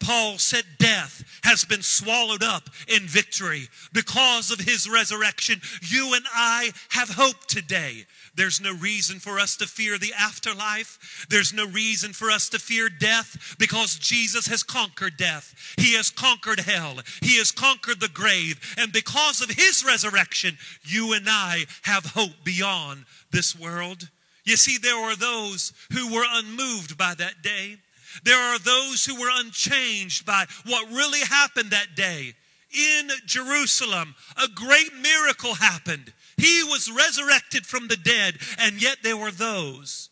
Paul 0.00 0.38
said, 0.38 0.64
Death 0.78 1.24
has 1.42 1.64
been 1.64 1.82
swallowed 1.82 2.42
up 2.42 2.70
in 2.86 3.02
victory. 3.02 3.68
Because 3.92 4.50
of 4.50 4.60
his 4.60 4.88
resurrection, 4.88 5.60
you 5.82 6.14
and 6.14 6.24
I 6.32 6.70
have 6.90 7.10
hope 7.10 7.46
today. 7.46 8.06
There's 8.34 8.60
no 8.60 8.72
reason 8.74 9.18
for 9.18 9.40
us 9.40 9.56
to 9.56 9.66
fear 9.66 9.98
the 9.98 10.12
afterlife. 10.18 11.26
There's 11.28 11.52
no 11.52 11.66
reason 11.66 12.12
for 12.12 12.30
us 12.30 12.48
to 12.50 12.58
fear 12.58 12.88
death 12.88 13.56
because 13.58 13.98
Jesus 13.98 14.46
has 14.46 14.62
conquered 14.62 15.16
death. 15.16 15.74
He 15.76 15.94
has 15.94 16.10
conquered 16.10 16.60
hell. 16.60 16.98
He 17.20 17.38
has 17.38 17.50
conquered 17.50 18.00
the 18.00 18.08
grave. 18.08 18.76
And 18.78 18.92
because 18.92 19.40
of 19.40 19.50
his 19.50 19.84
resurrection, 19.84 20.56
you 20.84 21.12
and 21.14 21.26
I 21.28 21.66
have 21.82 22.06
hope 22.06 22.44
beyond 22.44 23.06
this 23.32 23.58
world. 23.58 24.08
You 24.44 24.56
see, 24.56 24.78
there 24.78 25.00
were 25.00 25.16
those 25.16 25.72
who 25.92 26.14
were 26.14 26.24
unmoved 26.26 26.96
by 26.96 27.14
that 27.14 27.42
day. 27.42 27.78
There 28.24 28.38
are 28.38 28.58
those 28.58 29.04
who 29.04 29.20
were 29.20 29.30
unchanged 29.32 30.26
by 30.26 30.46
what 30.66 30.90
really 30.90 31.20
happened 31.20 31.70
that 31.70 31.94
day. 31.94 32.34
In 32.70 33.10
Jerusalem, 33.24 34.14
a 34.36 34.48
great 34.48 34.94
miracle 34.94 35.54
happened. 35.54 36.12
He 36.36 36.62
was 36.64 36.90
resurrected 36.90 37.66
from 37.66 37.88
the 37.88 37.96
dead, 37.96 38.36
and 38.58 38.80
yet 38.80 38.98
there 39.02 39.16
were 39.16 39.30
those 39.30 40.10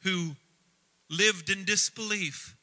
who 0.00 0.36
lived 1.10 1.50
in 1.50 1.64
disbelief. 1.64 2.56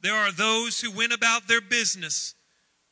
There 0.00 0.14
are 0.14 0.32
those 0.32 0.80
who 0.80 0.90
went 0.92 1.12
about 1.12 1.48
their 1.48 1.60
business. 1.60 2.34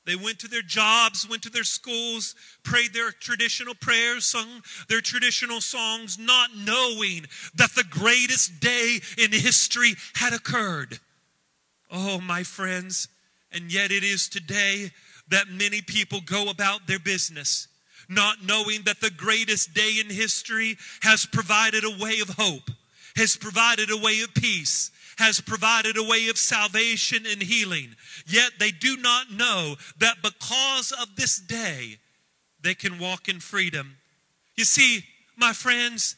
They 0.07 0.17
went 0.17 0.39
to 0.41 0.49
their 0.49 0.63
jobs, 0.63 1.29
went 1.29 1.43
to 1.43 1.51
their 1.51 1.65
schools, 1.65 2.35
prayed 2.63 2.93
their 2.93 3.11
traditional 3.11 3.75
prayers, 3.75 4.25
sung 4.25 4.63
their 4.89 5.01
traditional 5.01 5.61
songs, 5.61 6.19
not 6.19 6.51
knowing 6.57 7.27
that 7.55 7.75
the 7.75 7.85
greatest 7.85 8.61
day 8.61 9.01
in 9.19 9.33
history 9.33 9.95
had 10.15 10.33
occurred. 10.33 11.01
Oh, 11.99 12.21
my 12.21 12.43
friends, 12.43 13.09
and 13.51 13.73
yet 13.73 13.91
it 13.91 14.05
is 14.05 14.29
today 14.29 14.91
that 15.29 15.49
many 15.49 15.81
people 15.81 16.21
go 16.21 16.51
about 16.51 16.87
their 16.87 16.99
business 16.99 17.69
not 18.09 18.45
knowing 18.45 18.83
that 18.83 19.01
the 19.01 19.11
greatest 19.11 19.75
day 19.75 19.99
in 20.01 20.09
history 20.09 20.77
has 21.03 21.27
provided 21.27 21.85
a 21.85 22.03
way 22.03 22.21
of 22.21 22.31
hope, 22.31 22.71
has 23.17 23.37
provided 23.37 23.91
a 23.91 23.97
way 23.97 24.21
of 24.21 24.35
peace, 24.35 24.91
has 25.19 25.41
provided 25.41 25.97
a 25.97 26.03
way 26.03 26.29
of 26.29 26.37
salvation 26.37 27.25
and 27.27 27.43
healing. 27.43 27.95
Yet 28.27 28.53
they 28.59 28.71
do 28.71 28.97
not 28.97 29.33
know 29.33 29.77
that 29.99 30.23
because 30.23 30.93
of 30.93 31.17
this 31.17 31.39
day, 31.39 31.97
they 32.63 32.75
can 32.75 32.99
walk 32.99 33.29
in 33.29 33.41
freedom. 33.41 33.97
You 34.57 34.65
see, 34.65 35.05
my 35.37 35.53
friends, 35.53 36.17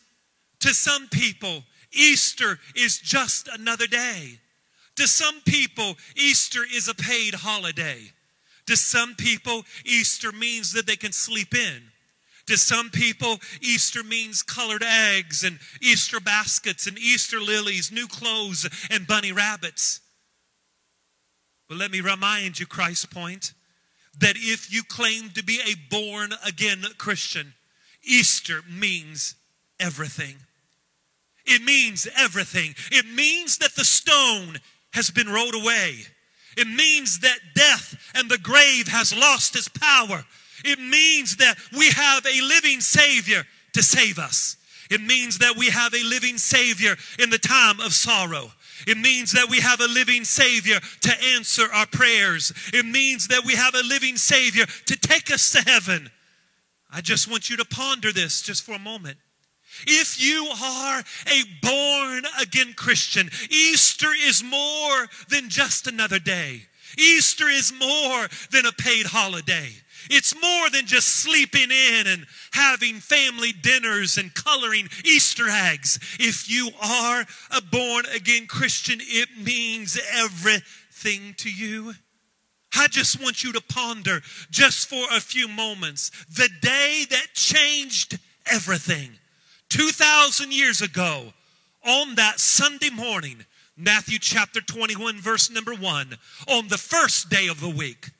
to 0.60 0.74
some 0.74 1.08
people, 1.08 1.62
Easter 1.92 2.58
is 2.74 2.98
just 2.98 3.48
another 3.48 3.86
day. 3.86 4.40
To 4.98 5.06
some 5.06 5.40
people, 5.42 5.96
Easter 6.16 6.62
is 6.74 6.88
a 6.88 6.94
paid 6.94 7.34
holiday. 7.34 8.10
To 8.66 8.76
some 8.76 9.14
people, 9.14 9.62
Easter 9.84 10.32
means 10.32 10.72
that 10.72 10.88
they 10.88 10.96
can 10.96 11.12
sleep 11.12 11.54
in. 11.54 11.84
To 12.46 12.56
some 12.56 12.90
people, 12.90 13.38
Easter 13.60 14.02
means 14.02 14.42
colored 14.42 14.82
eggs 14.82 15.44
and 15.44 15.60
Easter 15.80 16.18
baskets 16.18 16.88
and 16.88 16.98
Easter 16.98 17.38
lilies, 17.38 17.92
new 17.92 18.08
clothes, 18.08 18.68
and 18.90 19.06
bunny 19.06 19.30
rabbits. 19.30 20.00
But 21.68 21.78
let 21.78 21.92
me 21.92 22.00
remind 22.00 22.58
you, 22.58 22.66
Christ 22.66 23.08
Point, 23.08 23.52
that 24.18 24.34
if 24.36 24.72
you 24.72 24.82
claim 24.82 25.30
to 25.30 25.44
be 25.44 25.60
a 25.60 25.76
born 25.94 26.32
again 26.44 26.84
Christian, 26.98 27.54
Easter 28.02 28.62
means 28.68 29.36
everything. 29.78 30.38
It 31.46 31.62
means 31.62 32.08
everything. 32.16 32.74
It 32.90 33.06
means 33.06 33.58
that 33.58 33.76
the 33.76 33.84
stone 33.84 34.58
has 34.92 35.10
been 35.10 35.28
rolled 35.28 35.54
away. 35.54 35.96
It 36.56 36.66
means 36.66 37.20
that 37.20 37.38
death 37.54 37.96
and 38.14 38.28
the 38.28 38.38
grave 38.38 38.88
has 38.88 39.16
lost 39.16 39.54
its 39.54 39.68
power. 39.68 40.24
It 40.64 40.80
means 40.80 41.36
that 41.36 41.56
we 41.76 41.88
have 41.90 42.24
a 42.26 42.42
living 42.42 42.80
Savior 42.80 43.44
to 43.74 43.82
save 43.82 44.18
us. 44.18 44.56
It 44.90 45.00
means 45.00 45.38
that 45.38 45.56
we 45.56 45.66
have 45.66 45.94
a 45.94 46.02
living 46.02 46.38
Savior 46.38 46.96
in 47.18 47.30
the 47.30 47.38
time 47.38 47.78
of 47.80 47.92
sorrow. 47.92 48.50
It 48.86 48.96
means 48.96 49.32
that 49.32 49.48
we 49.50 49.60
have 49.60 49.80
a 49.80 49.86
living 49.86 50.24
Savior 50.24 50.80
to 51.02 51.22
answer 51.34 51.64
our 51.72 51.86
prayers. 51.86 52.52
It 52.72 52.86
means 52.86 53.28
that 53.28 53.44
we 53.44 53.54
have 53.54 53.74
a 53.74 53.86
living 53.86 54.16
Savior 54.16 54.64
to 54.86 54.96
take 54.96 55.30
us 55.30 55.50
to 55.52 55.60
heaven. 55.60 56.10
I 56.90 57.02
just 57.02 57.30
want 57.30 57.50
you 57.50 57.56
to 57.58 57.64
ponder 57.64 58.12
this 58.12 58.40
just 58.40 58.64
for 58.64 58.72
a 58.72 58.78
moment. 58.78 59.18
If 59.86 60.22
you 60.22 60.48
are 60.62 61.02
a 61.26 61.42
born 61.62 62.24
again 62.40 62.74
Christian, 62.74 63.30
Easter 63.50 64.10
is 64.12 64.42
more 64.42 65.08
than 65.28 65.48
just 65.48 65.86
another 65.86 66.18
day. 66.18 66.62
Easter 66.98 67.48
is 67.48 67.72
more 67.72 68.28
than 68.50 68.66
a 68.66 68.72
paid 68.72 69.06
holiday. 69.06 69.70
It's 70.10 70.34
more 70.40 70.70
than 70.70 70.86
just 70.86 71.08
sleeping 71.08 71.70
in 71.70 72.06
and 72.06 72.26
having 72.52 72.96
family 72.96 73.52
dinners 73.52 74.16
and 74.16 74.32
coloring 74.32 74.88
Easter 75.04 75.48
eggs. 75.48 75.98
If 76.18 76.50
you 76.50 76.70
are 76.80 77.26
a 77.50 77.62
born 77.62 78.06
again 78.14 78.46
Christian, 78.46 79.00
it 79.02 79.28
means 79.38 79.98
everything 80.14 81.34
to 81.38 81.50
you. 81.50 81.94
I 82.76 82.86
just 82.88 83.20
want 83.20 83.42
you 83.42 83.52
to 83.52 83.60
ponder 83.60 84.20
just 84.50 84.88
for 84.88 85.04
a 85.10 85.20
few 85.20 85.48
moments 85.48 86.10
the 86.26 86.48
day 86.60 87.04
that 87.10 87.34
changed 87.34 88.18
everything. 88.46 89.10
2,000 89.68 90.52
years 90.52 90.80
ago, 90.80 91.32
on 91.84 92.14
that 92.16 92.40
Sunday 92.40 92.90
morning, 92.90 93.44
Matthew 93.76 94.18
chapter 94.18 94.60
21, 94.60 95.20
verse 95.20 95.50
number 95.50 95.74
1, 95.74 96.16
on 96.48 96.68
the 96.68 96.78
first 96.78 97.28
day 97.28 97.48
of 97.48 97.60
the 97.60 97.68
week, 97.68 98.10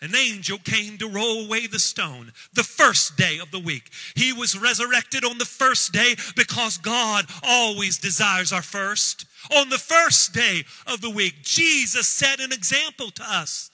an 0.00 0.14
angel 0.14 0.58
came 0.58 0.96
to 0.98 1.08
roll 1.08 1.44
away 1.44 1.66
the 1.66 1.80
stone 1.80 2.32
the 2.52 2.62
first 2.62 3.16
day 3.16 3.38
of 3.38 3.50
the 3.50 3.58
week. 3.58 3.90
He 4.14 4.32
was 4.32 4.56
resurrected 4.56 5.24
on 5.24 5.38
the 5.38 5.44
first 5.44 5.92
day 5.92 6.14
because 6.36 6.78
God 6.78 7.26
always 7.42 7.98
desires 7.98 8.52
our 8.52 8.62
first. 8.62 9.26
On 9.56 9.68
the 9.70 9.78
first 9.78 10.32
day 10.32 10.62
of 10.86 11.00
the 11.00 11.10
week, 11.10 11.42
Jesus 11.42 12.06
set 12.06 12.38
an 12.38 12.52
example 12.52 13.10
to 13.10 13.24
us 13.26 13.70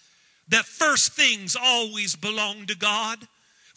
that 0.48 0.64
first 0.64 1.12
things 1.12 1.56
always 1.60 2.16
belong 2.16 2.66
to 2.66 2.76
God. 2.76 3.28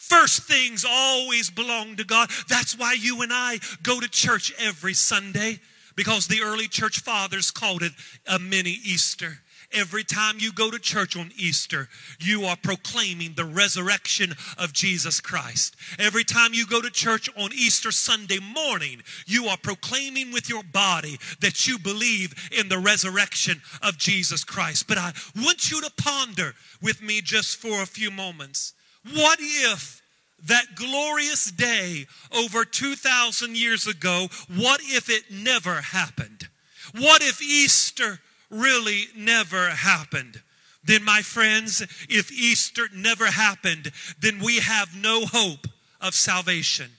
First 0.07 0.43
things 0.43 0.85
always 0.87 1.49
belong 1.49 1.97
to 1.97 2.05
God. 2.05 2.29
That's 2.47 2.77
why 2.77 2.93
you 2.93 3.21
and 3.23 3.31
I 3.33 3.59
go 3.83 3.99
to 3.99 4.07
church 4.07 4.53
every 4.57 4.93
Sunday 4.93 5.59
because 5.97 6.27
the 6.27 6.43
early 6.43 6.69
church 6.69 7.01
fathers 7.01 7.51
called 7.51 7.83
it 7.83 7.91
a 8.25 8.39
mini 8.39 8.69
Easter. 8.69 9.39
Every 9.73 10.05
time 10.05 10.35
you 10.39 10.53
go 10.53 10.71
to 10.71 10.79
church 10.79 11.17
on 11.17 11.31
Easter, 11.35 11.89
you 12.21 12.45
are 12.45 12.55
proclaiming 12.55 13.33
the 13.33 13.43
resurrection 13.43 14.33
of 14.57 14.71
Jesus 14.71 15.19
Christ. 15.19 15.75
Every 15.99 16.23
time 16.23 16.53
you 16.53 16.65
go 16.65 16.81
to 16.81 16.89
church 16.89 17.29
on 17.37 17.51
Easter 17.51 17.91
Sunday 17.91 18.39
morning, 18.39 19.03
you 19.25 19.47
are 19.47 19.57
proclaiming 19.57 20.31
with 20.31 20.47
your 20.47 20.63
body 20.63 21.19
that 21.41 21.67
you 21.67 21.77
believe 21.77 22.33
in 22.57 22.69
the 22.69 22.79
resurrection 22.79 23.61
of 23.81 23.97
Jesus 23.97 24.45
Christ. 24.45 24.87
But 24.87 24.99
I 24.99 25.11
want 25.35 25.69
you 25.69 25.81
to 25.81 25.91
ponder 26.01 26.53
with 26.81 27.01
me 27.01 27.19
just 27.19 27.57
for 27.57 27.81
a 27.81 27.85
few 27.85 28.09
moments. 28.09 28.73
What 29.13 29.39
if 29.41 29.96
that 30.45 30.75
glorious 30.75 31.51
day 31.51 32.05
over 32.35 32.63
2,000 32.63 33.57
years 33.57 33.87
ago, 33.87 34.27
what 34.55 34.81
if 34.83 35.09
it 35.09 35.31
never 35.31 35.81
happened? 35.81 36.47
What 36.93 37.21
if 37.21 37.41
Easter 37.41 38.19
really 38.49 39.05
never 39.15 39.69
happened, 39.69 40.41
then, 40.83 41.03
my 41.03 41.21
friends, 41.21 41.81
if 42.09 42.31
Easter 42.31 42.87
never 42.95 43.25
happened, 43.25 43.91
then 44.21 44.39
we 44.39 44.59
have 44.59 44.95
no 44.95 45.25
hope 45.25 45.67
of 45.99 46.13
salvation. 46.13 46.91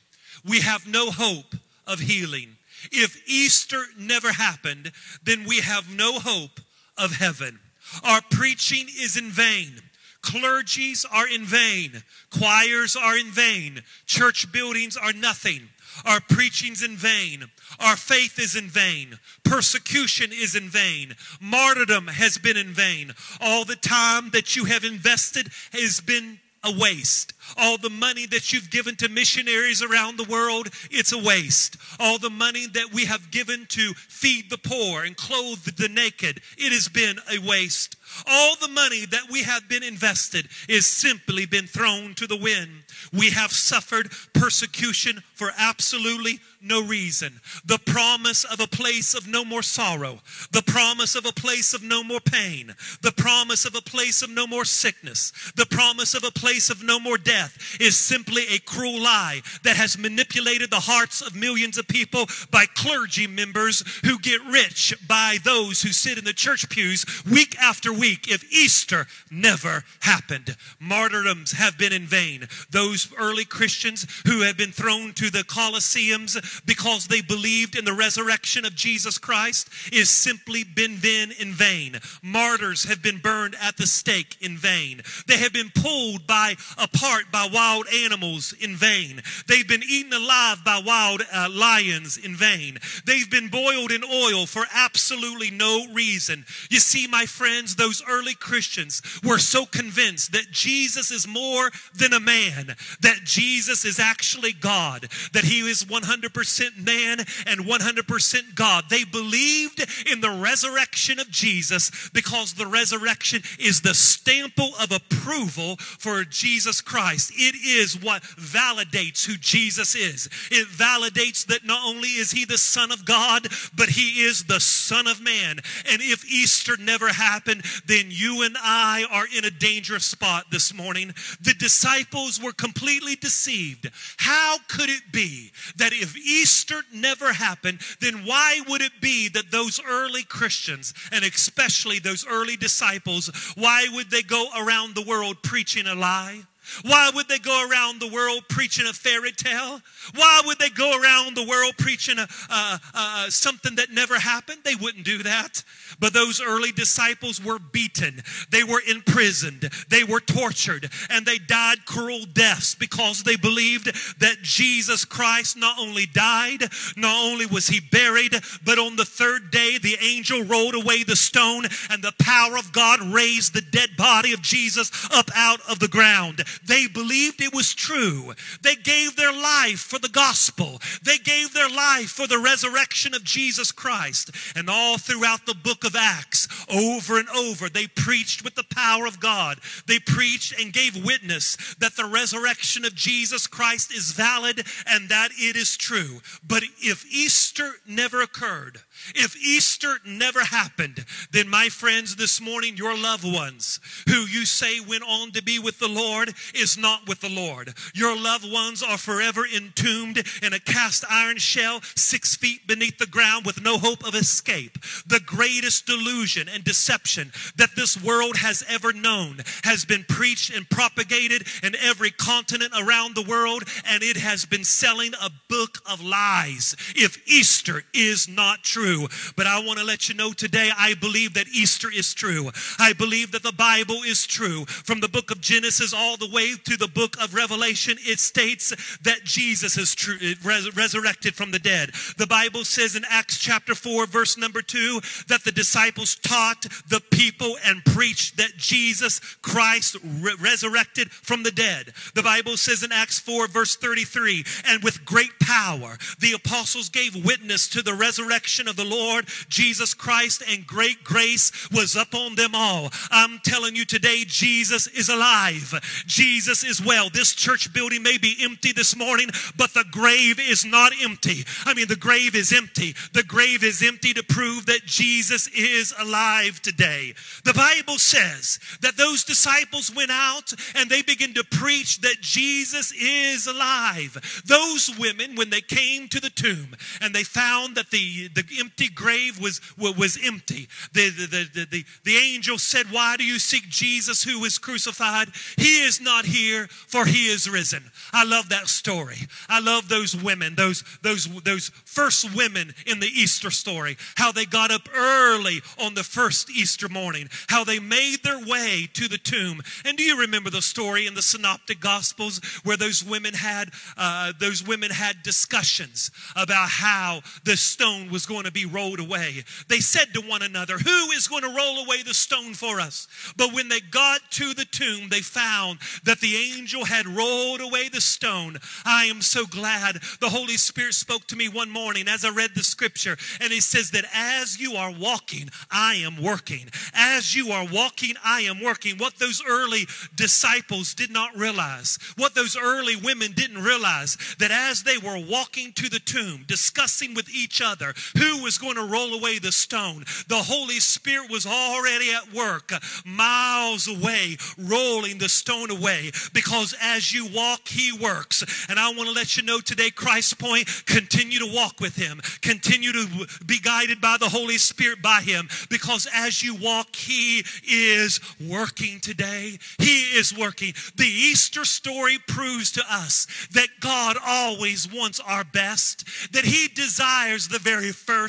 We 0.45 0.61
have 0.61 0.87
no 0.87 1.11
hope 1.11 1.55
of 1.87 2.01
healing. 2.01 2.57
If 2.93 3.23
Easter 3.27 3.85
never 3.99 4.33
happened, 4.33 4.93
then 5.23 5.47
we 5.49 5.61
have 5.61 5.95
no 5.95 6.19
hope 6.19 6.61
of 6.99 7.13
heaven. 7.13 7.61
Our 8.05 8.21
preaching 8.31 8.89
is 8.89 9.17
in 9.17 9.31
vain. 9.31 9.81
Clergies 10.23 11.05
are 11.11 11.29
in 11.29 11.45
vain. 11.45 12.03
Choirs 12.31 12.97
are 12.97 13.17
in 13.17 13.31
vain. 13.31 13.83
Church 14.07 14.51
buildings 14.53 14.97
are 14.97 15.13
nothing. 15.13 15.69
Our 16.05 16.21
preaching's 16.21 16.83
in 16.83 16.97
vain. 16.97 17.45
Our 17.81 17.97
faith 17.97 18.39
is 18.39 18.55
in 18.55 18.69
vain. 18.69 19.19
Persecution 19.45 20.31
is 20.33 20.55
in 20.55 20.69
vain. 20.69 21.15
Martyrdom 21.41 22.09
has 22.09 22.39
been 22.39 22.57
in 22.57 22.69
vain. 22.69 23.15
All 23.41 23.65
the 23.65 23.77
time 23.77 24.31
that 24.31 24.55
you 24.55 24.67
have 24.67 24.85
invested 24.85 25.49
has 25.73 26.01
been 26.01 26.41
a 26.65 26.73
waste. 26.73 27.33
All 27.57 27.79
the 27.79 27.91
money 27.91 28.27
that 28.27 28.53
you've 28.53 28.71
given 28.71 28.97
to 28.97 29.09
missionaries 29.09 29.83
around 29.83 30.17
the 30.17 30.31
world, 30.31 30.69
it's 30.91 31.13
a 31.13 31.19
waste. 31.19 31.77
All 31.99 32.19
the 32.19 32.31
money 32.31 32.67
that 32.67 32.93
we 32.93 33.07
have 33.07 33.31
given 33.31 33.67
to 33.71 33.95
feed 33.95 34.51
the 34.51 34.59
poor 34.59 35.05
and 35.05 35.17
clothe 35.17 35.65
the 35.77 35.89
naked, 35.89 36.41
it 36.57 36.73
has 36.73 36.89
been 36.89 37.19
a 37.33 37.39
waste. 37.39 37.97
All 38.27 38.57
the 38.57 38.69
money 38.69 39.07
that 39.07 39.31
we 39.31 39.43
have 39.43 39.69
been 39.69 39.83
invested 39.83 40.49
is 40.69 40.87
simply 40.87 41.47
been 41.47 41.67
thrown 41.67 42.15
to 42.15 42.27
the 42.27 42.37
wind. 42.37 42.85
We 43.13 43.31
have 43.31 43.53
suffered 43.53 44.11
persecution 44.35 45.23
for 45.35 45.53
absolutely 45.57 46.41
no 46.61 46.83
reason. 46.83 47.41
The 47.65 47.79
promise 47.79 48.45
of 48.45 48.61
a 48.61 48.67
place 48.67 49.15
of 49.15 49.29
no 49.29 49.45
more 49.45 49.63
sorrow, 49.63 50.21
the 50.51 50.63
promise 50.63 51.15
of 51.15 51.25
a 51.25 51.33
place 51.33 51.73
of 51.73 51.83
no 51.83 52.03
more 52.03 52.21
pain, 52.21 52.75
the 53.03 53.13
promise 53.13 53.65
of 53.65 53.75
a 53.75 53.81
place 53.81 54.23
of 54.23 54.31
no 54.31 54.47
more 54.47 54.65
sickness, 54.65 55.33
the 55.57 55.67
promise 55.67 56.15
of 56.15 56.25
a 56.25 56.33
place 56.33 56.71
of 56.71 56.83
no 56.83 56.99
more 56.99 57.19
death 57.19 57.77
is 57.81 57.97
simply 57.97 58.43
a 58.51 58.59
cruel 58.59 59.01
lie 59.01 59.41
that 59.63 59.77
has 59.77 59.99
manipulated 59.99 60.71
the 60.71 60.81
hearts 60.81 61.21
of 61.21 61.37
millions 61.37 61.79
of 61.79 61.87
people 61.87 62.27
by 62.51 62.67
clergy 62.75 63.27
members 63.27 63.85
who 64.05 64.19
get 64.19 64.41
rich 64.51 64.95
by 65.07 65.39
those 65.45 65.83
who 65.83 65.91
sit 65.91 66.19
in 66.19 66.25
the 66.25 66.33
church 66.33 66.69
pews 66.69 67.05
week 67.31 67.57
after 67.61 67.93
week 67.99 68.29
if 68.29 68.45
Easter 68.53 69.07
never 69.31 69.85
happened. 70.01 70.57
Martyrdoms 70.79 71.53
have 71.53 71.79
been 71.79 71.93
in 71.93 72.07
vain. 72.07 72.47
Those 72.71 73.13
early 73.19 73.45
Christians 73.45 74.07
who 74.27 74.43
have 74.43 74.57
been 74.57 74.73
thrown 74.73 75.13
to 75.15 75.31
the 75.31 75.45
Colosseums 75.45 76.65
because 76.67 77.09
they 77.09 77.21
believed 77.21 77.77
in 77.77 77.85
the 77.85 77.93
resurrection 77.93 78.65
of 78.65 78.75
Jesus 78.75 79.19
Christ 79.19 79.69
is 79.93 80.11
simply 80.11 80.65
been 80.65 80.99
then 81.01 81.33
in 81.33 81.53
vain. 81.53 81.99
Martyrs 82.23 82.85
have 82.85 83.03
been 83.03 83.19
burned 83.19 83.57
at 83.61 83.77
the 83.77 83.87
stake 83.87 84.37
in 84.41 84.57
vain. 84.57 85.03
They 85.27 85.39
have 85.39 85.53
been 85.53 85.71
pulled 85.75 86.27
by 86.27 86.57
apart 86.77 87.25
by 87.33 87.49
wild 87.53 87.87
animals 88.05 88.53
in 88.61 88.77
vain. 88.77 89.23
They've 89.47 89.67
been 89.67 89.83
eaten 89.89 90.13
alive 90.13 90.59
by 90.65 90.83
wild 90.85 91.23
uh, 91.33 91.49
lions 91.51 92.17
in 92.17 92.37
vain. 92.37 92.79
They've 93.07 93.31
been 93.31 93.49
boiled 93.49 93.91
in 93.91 94.05
oil 94.05 94.47
for 94.47 94.67
absolutely 94.73 95.51
no 95.51 95.87
reason. 95.93 96.45
You 96.71 96.79
see, 96.79 97.07
my 97.07 97.25
friends, 97.27 97.77
those 97.77 97.88
early 98.09 98.35
Christians 98.35 99.03
were 99.25 99.39
so 99.39 99.67
convinced 99.67 100.33
that 100.33 100.51
Jesus 100.51 101.11
is 101.11 101.27
more 101.27 101.71
than 101.95 102.13
a 102.13 102.21
man, 102.21 102.75
that 103.01 103.21
Jesus 103.25 103.85
is 103.85 103.99
actually 103.99 104.53
God, 104.53 105.09
that 105.33 105.45
he 105.45 105.61
is 105.61 105.89
100 105.89 106.29
100% 106.29 106.85
man 106.85 107.19
and 107.47 107.61
100% 107.61 108.55
God. 108.55 108.85
They 108.89 109.05
believed 109.05 109.87
in 110.11 110.21
the 110.21 110.31
resurrection 110.31 111.19
of 111.19 111.31
Jesus 111.31 112.11
because 112.13 112.55
the 112.55 112.67
resurrection 112.67 113.43
is 113.59 113.81
the 113.81 113.91
stample 113.91 114.73
of 114.83 114.93
approval 114.93 115.77
for 115.77 116.25
Jesus 116.25 116.81
Christ. 116.81 117.33
It 117.35 117.55
is 117.55 118.01
what 118.01 118.23
validates 118.23 119.25
who 119.25 119.37
Jesus 119.37 119.95
is. 119.95 120.29
It 120.51 120.69
validates 120.69 121.47
that 121.47 121.65
not 121.65 121.87
only 121.87 122.09
is 122.09 122.31
he 122.31 122.45
the 122.45 122.59
Son 122.59 122.91
of 122.91 123.05
God, 123.05 123.49
but 123.77 123.91
he 123.91 124.23
is 124.23 124.45
the 124.45 124.61
Son 124.61 125.07
of 125.07 125.21
Man. 125.21 125.59
And 125.91 126.03
if 126.03 126.25
Easter 126.31 126.77
never 126.79 127.09
happened, 127.09 127.65
then 127.87 128.07
you 128.09 128.43
and 128.43 128.57
I 128.61 129.05
are 129.11 129.27
in 129.37 129.45
a 129.45 129.51
dangerous 129.51 130.05
spot 130.05 130.47
this 130.51 130.75
morning. 130.75 131.15
The 131.41 131.55
disciples 131.55 132.41
were 132.43 132.53
completely 132.53 133.17
deceived. 133.17 133.91
How 134.19 134.59
could 134.69 134.91
it 134.91 135.13
be 135.13 135.53
that 135.77 135.93
if 135.93 136.17
Easter 136.17 136.83
never 136.93 137.33
happened, 137.33 137.81
then 138.01 138.25
why 138.25 138.61
would 138.69 138.83
it 138.83 139.01
be 139.01 139.29
that 139.31 139.51
those 139.51 139.81
early 139.87 140.23
Christians, 140.23 140.95
and 141.13 141.25
especially 141.25 141.99
those 141.99 142.27
early 142.27 142.57
disciples, 142.57 143.31
why 143.57 143.87
would 143.93 144.11
they 144.11 144.23
go 144.23 144.49
around 144.57 144.95
the 144.95 145.03
world 145.03 145.43
preaching 145.43 145.87
a 145.87 145.95
lie? 145.95 146.43
Why 146.83 147.11
would 147.15 147.29
they 147.29 147.39
go 147.39 147.69
around 147.69 148.01
the 148.01 148.09
world 148.09 148.45
preaching 148.49 148.87
a 148.87 148.93
fairy 148.93 149.33
tale? 149.33 149.81
Why 150.15 150.43
would 150.47 150.59
they 150.59 150.71
go 150.71 151.01
around 151.01 151.37
the 151.37 151.47
world 151.47 151.75
preaching 151.79 152.19
a, 152.19 152.29
uh, 152.51 152.79
uh, 152.95 153.31
something 153.31 153.77
that 153.77 153.91
never 153.91 154.19
happened? 154.19 154.61
They 154.65 154.75
wouldn't 154.75 155.05
do 155.05 155.23
that. 155.23 155.63
But 155.99 156.13
those 156.13 156.41
early 156.41 156.73
disciples 156.73 157.43
were 157.43 157.59
beaten, 157.59 158.23
they 158.51 158.65
were 158.65 158.83
imprisoned, 158.89 159.71
they 159.89 160.05
were 160.05 160.21
tortured, 160.21 160.91
and 161.11 161.25
they 161.25 161.39
died 161.39 161.85
cruel 161.87 162.25
deaths 162.33 162.75
because 162.75 163.23
they 163.23 163.37
believed 163.37 163.87
that 164.21 164.43
Jesus 164.43 165.05
Christ 165.05 165.57
not 165.57 165.79
only 165.79 166.07
died, 166.07 166.65
not 166.97 167.25
only 167.25 167.47
was 167.47 167.69
he 167.69 167.81
buried, 167.81 168.35
but 168.65 168.79
on 168.79 168.97
the 168.97 169.05
third 169.05 169.51
day 169.51 169.79
the 169.79 169.97
angel 170.01 170.45
rolled 170.45 170.75
away 170.75 171.03
the 171.03 171.17
stone 171.17 171.65
and 171.91 172.03
the 172.03 172.15
power 172.21 172.57
of 172.57 172.73
God 172.73 173.01
raised 173.01 173.55
the 173.55 173.61
dead 173.61 173.91
body 173.97 174.33
of 174.33 174.43
Jesus 174.43 174.91
up 175.13 175.31
out 175.35 175.61
of 175.69 175.79
the 175.79 175.89
ground. 175.89 176.43
They 176.67 176.87
believed 176.87 177.41
it 177.41 177.55
was 177.55 177.75
true. 177.75 178.35
They 178.63 178.77
gave 178.77 179.17
their 179.17 179.33
life 179.33 179.81
for 179.81 179.99
the 179.99 180.09
gospel. 180.09 180.81
They 181.03 181.19
gave 181.19 181.53
their 181.53 181.69
life 181.69 182.11
for 182.11 182.27
the 182.27 182.39
resurrection 182.39 183.15
of 183.15 183.25
Jesus 183.25 183.73
Christ. 183.73 184.31
And 184.57 184.69
all 184.69 184.99
throughout 184.99 185.47
the 185.47 185.55
book 185.55 185.85
of 185.85 185.97
Acts, 185.97 186.49
over 186.73 187.19
and 187.19 187.29
over, 187.31 187.69
they 187.69 187.87
preached 187.87 188.45
with 188.45 188.55
the 188.55 188.67
power 188.75 189.07
of 189.07 189.21
God. 189.21 189.59
They 189.87 189.99
preached 189.99 190.59
and 190.61 190.73
gave 190.73 191.05
witness 191.05 191.57
that 191.79 191.97
the 191.97 192.05
resurrection 192.05 192.85
of 192.85 192.95
Jesus 192.95 193.47
Christ 193.47 193.93
is 193.93 194.13
valid 194.13 194.67
and 194.87 195.09
that 195.09 195.31
it 195.33 195.57
is 195.57 195.77
true. 195.77 196.21
But 196.47 196.63
if 196.81 197.05
Easter 197.13 197.73
never 197.87 198.23
occurred, 198.23 198.81
if 199.15 199.37
Easter 199.37 199.99
never 200.05 200.41
happened, 200.41 201.05
then 201.33 201.49
my 201.49 201.69
friends, 201.69 202.17
this 202.17 202.41
morning, 202.41 202.77
your 202.77 202.97
loved 202.97 203.25
ones 203.25 203.81
who 204.09 204.21
you 204.21 204.45
say 204.45 204.81
went 204.81 205.03
on 205.03 205.33
to 205.33 205.43
be 205.43 205.59
with 205.59 205.79
the 205.79 205.89
Lord 205.89 206.33
is 206.55 206.77
not 206.79 207.09
with 207.09 207.21
the 207.21 207.29
Lord. 207.29 207.75
Your 207.95 208.17
loved 208.17 208.51
ones 208.51 208.83
are 208.83 208.99
forever 208.99 209.45
entombed 209.47 210.23
in 210.43 210.53
a 210.53 210.61
cast 210.61 211.05
iron 211.11 211.39
shell 211.39 211.81
six 211.95 212.35
feet 212.35 212.67
beneath 212.67 212.99
the 212.99 213.07
ground 213.07 213.47
with 213.47 213.63
no 213.63 213.79
hope 213.79 214.07
of 214.07 214.15
escape. 214.15 214.79
The 215.07 215.21
greatest 215.25 215.87
delusion 215.87 216.49
and 216.49 216.65
deception 216.65 217.33
that 217.57 217.77
this 217.77 218.03
world 218.03 218.39
has 218.39 218.65
ever 218.69 218.93
known 218.93 219.41
has 219.65 219.85
been 219.85 220.05
preached 220.09 220.55
and 220.55 220.69
propagated 220.69 221.47
in 221.63 221.75
every 221.77 222.11
continent 222.11 222.73
around 222.79 223.15
the 223.15 223.23
world, 223.23 223.65
and 223.87 224.03
it 224.03 224.17
has 224.17 224.45
been 224.45 224.65
selling 224.65 225.13
a 225.23 225.31
book 225.49 225.79
of 225.91 226.03
lies. 226.03 226.77
If 226.95 227.23
Easter 227.29 227.85
is 227.93 228.29
not 228.29 228.63
true, 228.63 228.88
true. 228.89 229.09
But 229.37 229.47
I 229.47 229.61
want 229.65 229.79
to 229.79 229.85
let 229.85 230.09
you 230.09 230.15
know 230.15 230.33
today, 230.33 230.71
I 230.77 230.95
believe 230.95 231.35
that 231.35 231.49
Easter 231.49 231.89
is 231.95 232.15
true. 232.15 232.51
I 232.79 232.93
believe 232.93 233.33
that 233.33 233.43
the 233.43 233.53
Bible 233.53 234.03
is 234.05 234.27
true. 234.27 234.65
From 234.67 235.01
the 235.01 235.09
book 235.09 235.31
of 235.31 235.41
Genesis 235.41 235.93
all 235.93 236.17
the 236.17 236.31
way 236.31 236.55
to 236.65 236.77
the 236.77 236.89
book 236.89 237.17
of 237.23 237.35
Revelation, 237.35 237.97
it 238.01 238.19
states 238.19 238.71
that 239.03 239.25
Jesus 239.25 239.77
is 239.77 239.95
true, 239.95 240.17
res- 240.45 240.75
resurrected 240.77 241.35
from 241.35 241.51
the 241.51 241.59
dead. 241.59 241.91
The 242.17 242.27
Bible 242.27 242.65
says 242.65 242.97
in 242.97 243.05
Acts 243.09 243.39
chapter 243.39 243.75
4, 243.75 244.07
verse 244.07 244.37
number 244.37 244.63
2, 244.63 245.01
that 245.29 245.45
the 245.45 245.53
disciples 245.53 246.17
taught 246.17 246.63
the 246.89 247.03
people 247.11 247.57
and 247.65 247.85
preached 247.85 248.37
that 248.37 248.57
Jesus 248.57 249.21
Christ 249.43 249.97
re- 250.21 250.35
resurrected 250.41 251.11
from 251.11 251.43
the 251.43 251.51
dead. 251.51 251.93
The 252.15 252.23
Bible 252.23 252.57
says 252.57 252.83
in 252.83 252.93
Acts 252.93 253.19
4, 253.19 253.49
verse 253.49 253.77
33, 253.77 254.45
and 254.67 254.83
with 254.83 255.05
great 255.05 255.39
power, 255.41 255.97
the 256.21 256.33
apostles 256.33 256.89
gave 256.89 257.25
witness 257.25 257.69
to 257.69 257.83
the 257.83 257.95
resurrection 257.95 258.69
of 258.69 258.78
the 258.79 258.85
Lord 258.85 259.27
Jesus 259.49 259.93
Christ, 259.93 260.43
and 260.49 260.67
great 260.67 261.05
grace 261.05 261.69
was 261.71 261.97
upon 261.97 262.37
them 262.37 262.53
all. 262.55 262.91
I'm 263.11 263.41
telling 263.45 263.77
you 263.77 263.85
today, 263.85 264.25
Jesus 264.27 264.87
is 264.87 265.11
alive. 265.11 265.75
Jesus 266.07 266.65
is 266.65 266.83
well. 266.83 267.11
This 267.11 267.35
church 267.35 267.73
building 267.75 268.03
may 268.03 268.17
be 268.17 268.37
empty 268.41 268.73
this 268.73 268.97
morning, 268.97 269.29
but 269.57 269.75
the 269.75 269.85
grave 269.91 270.41
is 270.41 270.65
not 270.65 270.93
empty. 271.03 271.45
I 271.67 271.75
mean, 271.75 271.89
the 271.89 271.97
grave 271.97 272.35
is 272.35 272.53
empty. 272.53 272.95
The 273.13 273.25
grave 273.25 273.63
is 273.63 273.83
empty 273.83 274.15
to 274.15 274.23
prove 274.23 274.67
that 274.67 274.87
Jesus 274.87 275.49
is 275.49 275.93
alive 275.99 276.63
today. 276.63 277.15
The 277.45 277.55
Bible 277.55 277.99
says 277.99 278.61
that 278.81 278.97
those 278.97 279.25
disciples 279.25 279.95
went 279.95 280.11
out 280.13 280.53
and 280.77 280.89
they 280.89 281.03
began 281.03 281.35
to 281.35 281.45
preach 281.45 282.01
that 282.03 282.21
Jesus 282.21 282.93
is 282.93 283.47
alive. 283.47 284.43
Those 284.47 284.97
women, 284.99 285.35
when 285.35 285.51
they 285.51 285.61
came 285.61 286.09
to 286.09 286.21
the 286.21 286.31
tomb 286.31 286.77
and 287.01 287.15
they 287.15 287.25
found 287.25 287.77
that 287.77 287.91
the, 287.91 288.29
the 288.29 288.45
empty 288.69 288.89
grave 288.89 289.41
was, 289.41 289.61
was 289.79 290.19
empty. 290.23 290.69
The, 290.93 291.09
the, 291.11 291.49
the, 291.55 291.67
the, 291.71 291.85
the 292.05 292.17
angel 292.17 292.59
said, 292.59 292.87
Why 292.91 293.17
do 293.17 293.25
you 293.25 293.39
seek 293.39 293.69
Jesus 293.69 294.23
who 294.23 294.41
was 294.41 294.59
crucified? 294.59 295.29
He 295.57 295.83
is 295.83 296.01
not 296.01 296.27
here, 296.27 296.69
for 296.69 297.07
he 297.07 297.29
is 297.29 297.49
risen. 297.49 297.91
I 298.13 298.25
love 298.25 298.51
that 298.51 298.69
story. 298.69 299.17
I 299.49 299.61
love 299.61 299.89
those 299.89 300.15
women, 300.15 300.55
those, 300.55 300.85
those, 301.03 301.27
those 301.43 301.71
first 301.85 302.37
women 302.37 302.75
in 302.87 303.01
the 303.01 303.07
Easter 303.07 303.51
story, 303.51 303.97
how 304.17 304.33
they 304.33 304.45
got 304.45 304.71
up 304.71 304.89
early 304.95 305.63
on 305.79 305.95
the 305.95 306.05
first 306.05 306.51
Easter 306.51 306.89
morning, 306.89 307.29
how 307.49 307.65
they 307.65 307.79
made 307.79 308.23
their 308.23 308.39
way 308.47 308.89
to 308.95 309.09
the 309.09 309.19
tomb. 309.19 309.63
And 309.85 309.97
do 309.97 310.03
you 310.03 310.21
remember 310.21 310.51
the 310.51 310.63
story 310.63 311.07
in 311.07 311.15
the 311.15 311.23
Synoptic 311.23 311.81
Gospels 311.81 312.41
where 312.65 312.77
those 312.77 313.03
women 313.05 313.35
had 313.35 313.71
uh, 313.97 314.33
those 314.39 314.67
women 314.67 314.91
had 314.91 315.23
discussions 315.23 316.11
about 316.37 316.69
how 316.69 317.23
the 317.45 317.57
stone 317.57 318.11
was 318.11 318.27
going 318.27 318.45
to 318.45 318.53
be 318.53 318.58
rolled 318.65 319.01
away? 319.01 319.45
They 319.69 319.81
said 319.81 320.15
to 320.15 320.21
one 320.21 320.43
another, 320.43 320.79
"Who 320.79 321.11
is 321.13 321.29
going 321.29 321.43
to 321.43 321.55
roll 321.55 321.79
away 321.79 322.03
the 322.03 322.15
stone 322.15 322.55
for 322.55 322.81
us?" 322.81 323.07
But 323.37 323.53
when 323.53 323.69
they 323.69 323.81
got 323.81 324.31
to 324.33 324.55
the 324.55 324.65
tomb, 324.65 325.09
they 325.09 325.21
found 325.21 325.79
that 326.05 326.21
the 326.21 326.37
angel 326.37 326.85
had 326.85 327.07
rolled 327.07 327.61
away 327.61 327.89
the 327.89 328.01
stone. 328.01 328.59
I 328.85 329.05
am 329.05 329.23
so 329.23 329.47
glad 329.47 330.03
the 330.21 330.31
Holy 330.31 330.57
Spirit 330.57 330.95
spoke 330.95 331.27
to 331.29 331.37
me 331.37 331.49
one 331.49 331.71
morning 331.71 332.09
as 332.09 332.25
I 332.25 332.31
read 332.31 332.55
the 332.55 332.65
scripture, 332.65 333.17
and 333.41 333.53
He 333.53 333.61
says 333.61 333.91
that 333.91 334.05
as 334.13 334.59
you 334.59 334.77
are 334.77 334.91
walking, 334.91 335.51
I 335.71 335.95
am 335.97 336.23
working. 336.23 336.71
As 336.95 337.35
you 337.35 337.53
are 337.53 337.67
walking, 337.67 338.15
I 338.25 338.43
am 338.43 338.61
working. 338.61 338.99
What 338.99 339.19
those 339.19 339.43
early 339.47 339.87
disciples 340.15 340.95
did 340.95 341.11
not 341.11 341.37
realize, 341.37 341.99
what 342.17 342.35
those 342.35 342.57
early 342.57 342.97
women 342.97 343.33
didn't 343.33 343.63
realize, 343.63 344.17
that 344.39 344.51
as 344.51 344.83
they 344.83 344.99
were 344.99 345.19
walking 345.19 345.73
to 345.75 345.89
the 345.89 346.01
tomb, 346.01 346.45
discussing 346.47 347.15
with 347.15 347.29
each 347.29 347.61
other 347.61 347.95
who 348.17 348.38
was 348.43 348.59
going 348.59 348.77
to 348.77 348.85
roll 348.85 349.15
away 349.15 349.39
the 349.39 349.53
stone, 349.53 350.05
the 350.29 350.43
Holy 350.43 350.81
Spirit 350.81 351.31
was 351.31 351.47
already 351.47 352.13
at 352.13 352.33
work 352.33 352.73
miles 353.05 353.89
away, 353.89 354.37
rolling 354.59 355.19
the 355.19 355.29
stone 355.29 355.71
away. 355.71 356.11
Because 356.33 356.75
as 356.81 357.13
you 357.13 357.27
walk, 357.35 357.69
He 357.69 357.93
works. 357.93 358.45
And 358.69 358.79
I 358.79 358.89
want 358.93 359.09
to 359.09 359.15
let 359.15 359.37
you 359.37 359.43
know 359.43 359.61
today, 359.61 359.91
Christ 359.91 360.39
Point, 360.39 360.69
continue 360.87 361.39
to 361.39 361.53
walk 361.53 361.81
with 361.81 361.97
Him, 361.97 362.21
continue 362.43 362.93
to 362.93 363.27
be 363.47 363.59
guided 363.59 364.01
by 364.01 364.17
the 364.19 364.29
Holy 364.29 364.59
Spirit 364.59 365.03
by 365.03 365.21
Him. 365.21 365.49
Because 365.71 366.07
as 366.15 366.43
you 366.43 366.55
walk, 366.55 366.95
He 366.97 367.45
is 367.69 368.21
working 368.41 369.01
today. 369.01 369.59
He 369.79 370.17
is 370.17 370.37
working. 370.37 370.75
The 370.97 371.05
Easter 371.05 371.65
story 371.65 372.19
proves 372.27 372.73
to 372.73 372.83
us 372.89 373.27
that 373.53 373.69
God 373.81 374.17
always 374.25 374.91
wants 374.93 375.21
our 375.21 375.45
best, 375.45 376.33
that 376.33 376.45
He 376.45 376.69
desires 376.69 377.49
the 377.49 377.59
very 377.59 377.93
first, 377.93 378.28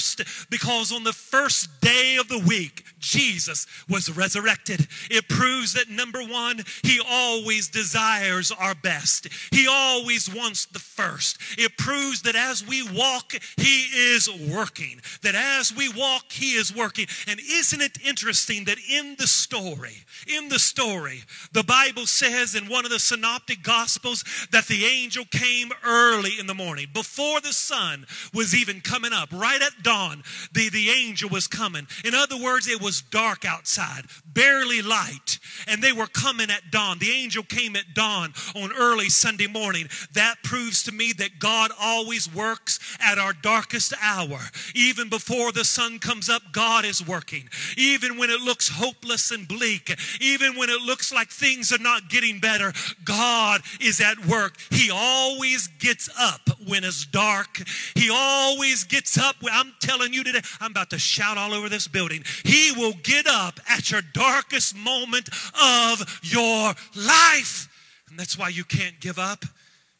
because 0.50 0.92
on 0.92 1.04
the 1.04 1.14
first 1.14 1.82
day 1.82 2.18
of 2.18 2.28
the 2.28 2.40
week, 2.40 2.84
Jesus 3.00 3.66
was 3.88 4.16
resurrected. 4.16 4.88
It 5.10 5.28
proves 5.28 5.74
that 5.74 5.90
number 5.90 6.22
one, 6.24 6.64
He 6.84 7.00
always 7.06 7.68
desires 7.68 8.52
our 8.52 8.76
best. 8.76 9.28
He 9.52 9.68
always 9.70 10.34
wants 10.34 10.66
the 10.66 10.80
first. 10.80 11.38
It 11.58 11.78
proves 11.78 12.22
that 12.24 12.36
as 12.36 12.66
we 12.66 12.84
walk, 12.84 13.34
He 13.58 13.86
is 14.14 14.30
working. 14.52 15.02
That 15.24 15.36
as 15.36 15.76
we 15.76 15.90
walk, 15.90 16.32
He 16.32 16.54
is 16.54 16.76
working. 16.76 17.08
And 17.28 17.40
isn't 17.40 17.82
it 17.82 17.98
interesting 18.06 18.66
that 18.66 18.78
in 18.90 19.16
the 19.18 19.28
story, 19.28 20.06
in 20.28 20.50
the 20.50 20.60
story, 20.60 21.24
the 21.54 21.64
Bible 21.64 22.06
says 22.06 22.56
in 22.56 22.70
one 22.70 22.86
of 22.86 22.92
the 22.92 23.00
synoptic 23.00 23.64
gospels 23.64 24.24
that 24.52 24.68
the 24.68 24.86
angel 24.86 25.26
came 25.32 25.72
early 25.86 26.40
in 26.40 26.48
the 26.48 26.54
morning, 26.54 26.88
before 26.94 27.42
the 27.42 27.54
sun 27.54 28.06
was 28.34 28.56
even 28.56 28.82
coming 28.82 29.14
up, 29.14 29.30
right 29.32 29.62
at 29.62 29.84
dawn, 29.84 30.24
the, 30.54 30.70
the 30.70 30.90
angel 30.90 31.30
was 31.30 31.48
coming. 31.48 31.88
In 32.04 32.14
other 32.14 32.38
words, 32.38 32.68
it 32.68 32.82
was 32.82 32.89
dark 33.02 33.46
outside, 33.46 34.06
barely 34.26 34.82
light, 34.82 35.40
and 35.68 35.82
they 35.82 35.94
were 35.94 36.08
coming 36.08 36.50
at 36.50 36.72
dawn. 36.72 37.00
The 37.00 37.12
angel 37.12 37.44
came 37.44 37.76
at 37.76 37.94
dawn 37.94 38.34
on 38.56 38.72
early 38.74 39.10
Sunday 39.10 39.48
morning. 39.48 39.88
That 40.14 40.36
proves 40.44 40.84
to 40.84 40.92
me 40.92 41.14
that 41.18 41.40
God 41.40 41.72
always 41.80 42.34
works 42.34 42.80
at 43.00 43.18
our 43.18 43.34
darkest 43.34 43.94
hour. 44.02 44.40
Even 44.76 45.10
before 45.10 45.52
the 45.52 45.66
sun 45.66 46.00
comes 46.00 46.30
up, 46.30 46.42
God 46.52 46.86
is 46.86 47.06
working. 47.06 47.50
Even 47.78 48.18
when 48.18 48.30
it 48.30 48.42
looks 48.42 48.70
hopeless 48.70 49.32
and 49.32 49.48
bleak, 49.48 49.96
even 50.20 50.56
when 50.56 50.70
it 50.70 50.82
looks 50.82 51.14
like 51.14 51.30
things 51.30 51.72
are 51.72 51.80
not 51.80 52.10
getting 52.10 52.40
better, 52.40 52.74
God 53.04 53.62
is 53.80 54.02
at 54.02 54.26
work. 54.26 54.58
He 54.70 54.90
always 54.92 55.68
gets 55.80 56.10
up 56.20 56.42
when 56.66 56.84
it's 56.84 57.06
dark. 57.06 57.62
He 57.96 58.10
always 58.12 58.84
gets 58.84 59.18
up. 59.18 59.36
I'm 59.52 59.74
telling 59.80 60.14
you 60.14 60.24
today, 60.24 60.42
I'm 60.60 60.72
about 60.72 60.90
to 60.92 61.00
shout 61.00 61.38
all 61.38 61.54
over 61.54 61.70
this 61.70 61.88
building. 61.88 62.24
He 62.44 62.72
will 62.80 62.94
get 63.04 63.28
up 63.28 63.60
at 63.70 63.92
your 63.92 64.02
darkest 64.14 64.76
moment 64.76 65.30
of 65.62 66.20
your 66.24 66.74
life. 66.96 67.68
And 68.10 68.18
that's 68.18 68.38
why 68.38 68.50
you 68.50 68.64
can't 68.64 69.00
give 69.00 69.20
up. 69.20 69.46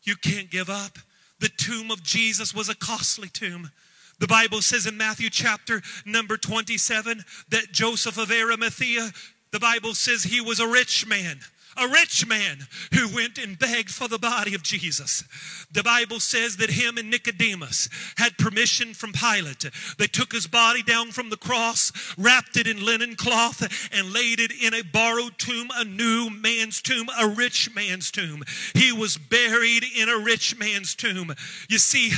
You 0.04 0.16
can't 0.16 0.50
give 0.50 0.70
up. 0.70 0.98
The 1.40 1.50
tomb 1.50 1.92
of 1.92 2.04
Jesus 2.04 2.54
was 2.54 2.70
a 2.70 2.76
costly 2.76 3.30
tomb. 3.30 3.72
The 4.20 4.28
Bible 4.28 4.62
says 4.62 4.86
in 4.86 4.98
Matthew 4.98 5.30
chapter 5.30 5.82
number 6.06 6.36
27 6.36 7.24
that 7.50 7.72
Joseph 7.72 8.18
of 8.18 8.32
Arimathea, 8.32 9.12
the 9.52 9.60
Bible 9.60 9.94
says 9.94 10.24
he 10.24 10.42
was 10.42 10.60
a 10.60 10.68
rich 10.68 11.08
man 11.08 11.40
a 11.80 11.88
rich 11.88 12.28
man 12.28 12.68
who 12.94 13.14
went 13.14 13.38
and 13.38 13.58
begged 13.58 13.92
for 13.92 14.08
the 14.08 14.20
body 14.20 14.54
of 14.56 14.64
Jesus. 14.64 15.24
The 15.72 15.84
Bible 15.84 16.20
says 16.20 16.58
that 16.58 16.72
him 16.72 16.98
and 16.98 17.10
Nicodemus 17.10 17.90
had 18.18 18.38
permission 18.38 18.94
from 18.94 19.14
Pilate. 19.14 19.66
They 19.98 20.08
took 20.08 20.32
his 20.32 20.48
body 20.48 20.84
down 20.84 21.12
from 21.12 21.30
the 21.30 21.38
cross, 21.38 21.92
wrapped 22.18 22.58
it 22.58 22.68
in 22.68 22.86
linen 22.86 23.16
cloth, 23.16 23.62
and 23.92 24.14
laid 24.14 24.40
it 24.40 24.52
in 24.52 24.74
a 24.74 24.84
borrowed 24.84 25.38
tomb, 25.38 25.70
a 25.76 25.84
new 25.84 26.30
man's 26.30 26.82
tomb, 26.82 27.08
a 27.20 27.28
rich 27.28 27.74
man's 27.74 28.12
tomb. 28.12 28.44
He 28.74 28.92
was 28.92 29.18
buried 29.18 29.84
in 29.98 30.10
a 30.10 30.18
rich 30.18 30.58
man's 30.58 30.96
tomb. 30.96 31.34
You 31.70 31.78
see, 31.78 32.12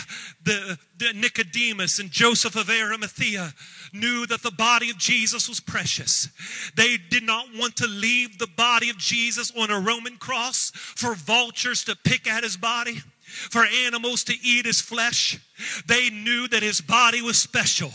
the, 0.44 0.78
the 0.98 1.14
Nicodemus 1.14 2.00
and 2.00 2.10
Joseph 2.10 2.56
of 2.56 2.70
Arimathea 2.70 3.54
knew 3.94 4.26
that 4.26 4.42
the 4.42 4.52
body 4.52 4.90
of 4.90 4.98
Jesus 4.98 5.48
was 5.48 5.60
precious. 5.60 6.30
They 6.76 6.98
did 6.98 7.24
not 7.24 7.48
want 7.56 7.76
to 7.78 7.88
leave 7.88 8.38
the 8.38 8.48
body 8.48 8.90
of 8.90 8.98
Jesus 8.98 9.52
on 9.58 9.70
a 9.70 9.80
Roman 9.80 10.18
cross 10.18 10.72
for 10.74 11.14
vultures 11.14 11.84
to 11.86 11.96
pick 11.96 12.28
at 12.28 12.44
his 12.44 12.58
body 12.58 13.02
for 13.50 13.64
animals 13.86 14.24
to 14.26 14.34
eat 14.44 14.66
his 14.66 14.82
flesh. 14.82 15.40
They 15.86 16.10
knew 16.10 16.48
that 16.48 16.64
his 16.64 16.82
body 16.82 17.22
was 17.22 17.38
special. 17.38 17.92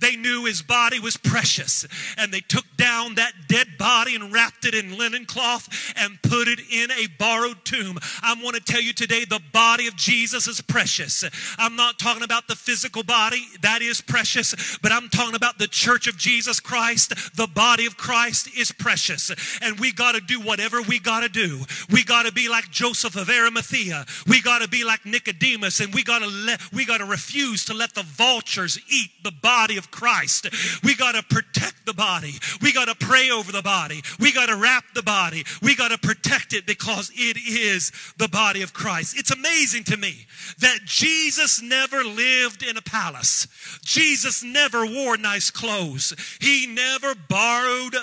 They 0.00 0.16
knew 0.16 0.44
his 0.44 0.62
body 0.62 1.00
was 1.00 1.16
precious. 1.16 1.86
And 2.16 2.32
they 2.32 2.40
took 2.40 2.64
down 2.76 3.16
that 3.16 3.32
dead 3.48 3.78
body 3.78 4.14
and 4.14 4.32
wrapped 4.32 4.64
it 4.64 4.74
in 4.74 4.98
linen 4.98 5.24
cloth 5.24 5.68
and 5.96 6.20
put 6.22 6.48
it 6.48 6.60
in 6.70 6.90
a 6.90 7.06
borrowed 7.18 7.64
tomb. 7.64 7.98
I 8.22 8.34
want 8.42 8.56
to 8.56 8.62
tell 8.62 8.80
you 8.80 8.92
today 8.92 9.24
the 9.24 9.40
body 9.52 9.86
of 9.86 9.96
Jesus 9.96 10.46
is 10.46 10.60
precious. 10.60 11.24
I'm 11.58 11.76
not 11.76 11.98
talking 11.98 12.22
about 12.22 12.48
the 12.48 12.56
physical 12.56 13.02
body, 13.02 13.46
that 13.62 13.82
is 13.82 14.00
precious, 14.00 14.78
but 14.82 14.92
I'm 14.92 15.08
talking 15.08 15.34
about 15.34 15.58
the 15.58 15.68
church 15.68 16.06
of 16.06 16.16
Jesus 16.16 16.60
Christ. 16.60 17.36
The 17.36 17.46
body 17.46 17.86
of 17.86 17.96
Christ 17.96 18.48
is 18.56 18.72
precious. 18.72 19.30
And 19.62 19.78
we 19.78 19.92
got 19.92 20.14
to 20.14 20.20
do 20.20 20.40
whatever 20.40 20.82
we 20.82 20.98
got 20.98 21.20
to 21.20 21.28
do. 21.28 21.64
We 21.90 22.04
got 22.04 22.26
to 22.26 22.32
be 22.32 22.48
like 22.48 22.70
Joseph 22.70 23.16
of 23.16 23.28
Arimathea. 23.28 24.06
We 24.26 24.42
got 24.42 24.62
to 24.62 24.68
be 24.68 24.84
like 24.84 25.04
Nicodemus 25.04 25.80
and 25.80 25.92
we 25.94 26.02
got 26.02 26.20
to 26.20 26.26
let 26.26 26.60
we 26.72 26.84
got 26.84 26.98
to 26.98 27.04
refuse 27.08 27.64
to 27.66 27.74
let 27.74 27.94
the 27.94 28.02
vultures 28.02 28.78
eat 28.90 29.10
the 29.22 29.32
body 29.32 29.76
of 29.76 29.90
Christ. 29.90 30.48
We 30.82 30.94
got 30.94 31.14
to 31.14 31.22
protect 31.22 31.86
the 31.86 31.94
body. 31.94 32.34
We 32.60 32.72
got 32.72 32.86
to 32.86 32.94
pray 32.94 33.30
over 33.30 33.52
the 33.52 33.62
body. 33.62 34.02
We 34.18 34.32
got 34.32 34.46
to 34.46 34.56
wrap 34.56 34.84
the 34.94 35.02
body. 35.02 35.44
We 35.62 35.76
got 35.76 35.90
to 35.90 35.98
protect 35.98 36.52
it 36.52 36.66
because 36.66 37.10
it 37.14 37.36
is 37.36 37.92
the 38.18 38.28
body 38.28 38.62
of 38.62 38.72
Christ. 38.72 39.18
It's 39.18 39.30
amazing 39.30 39.84
to 39.84 39.96
me 39.96 40.26
that 40.60 40.80
Jesus 40.84 41.62
never 41.62 42.04
lived 42.04 42.62
in 42.62 42.76
a 42.76 42.82
palace. 42.82 43.46
Jesus 43.82 44.42
never 44.42 44.86
wore 44.86 45.16
nice 45.16 45.50
clothes. 45.50 46.14
He 46.40 46.66
never 46.66 47.14
borrowed 47.14 47.94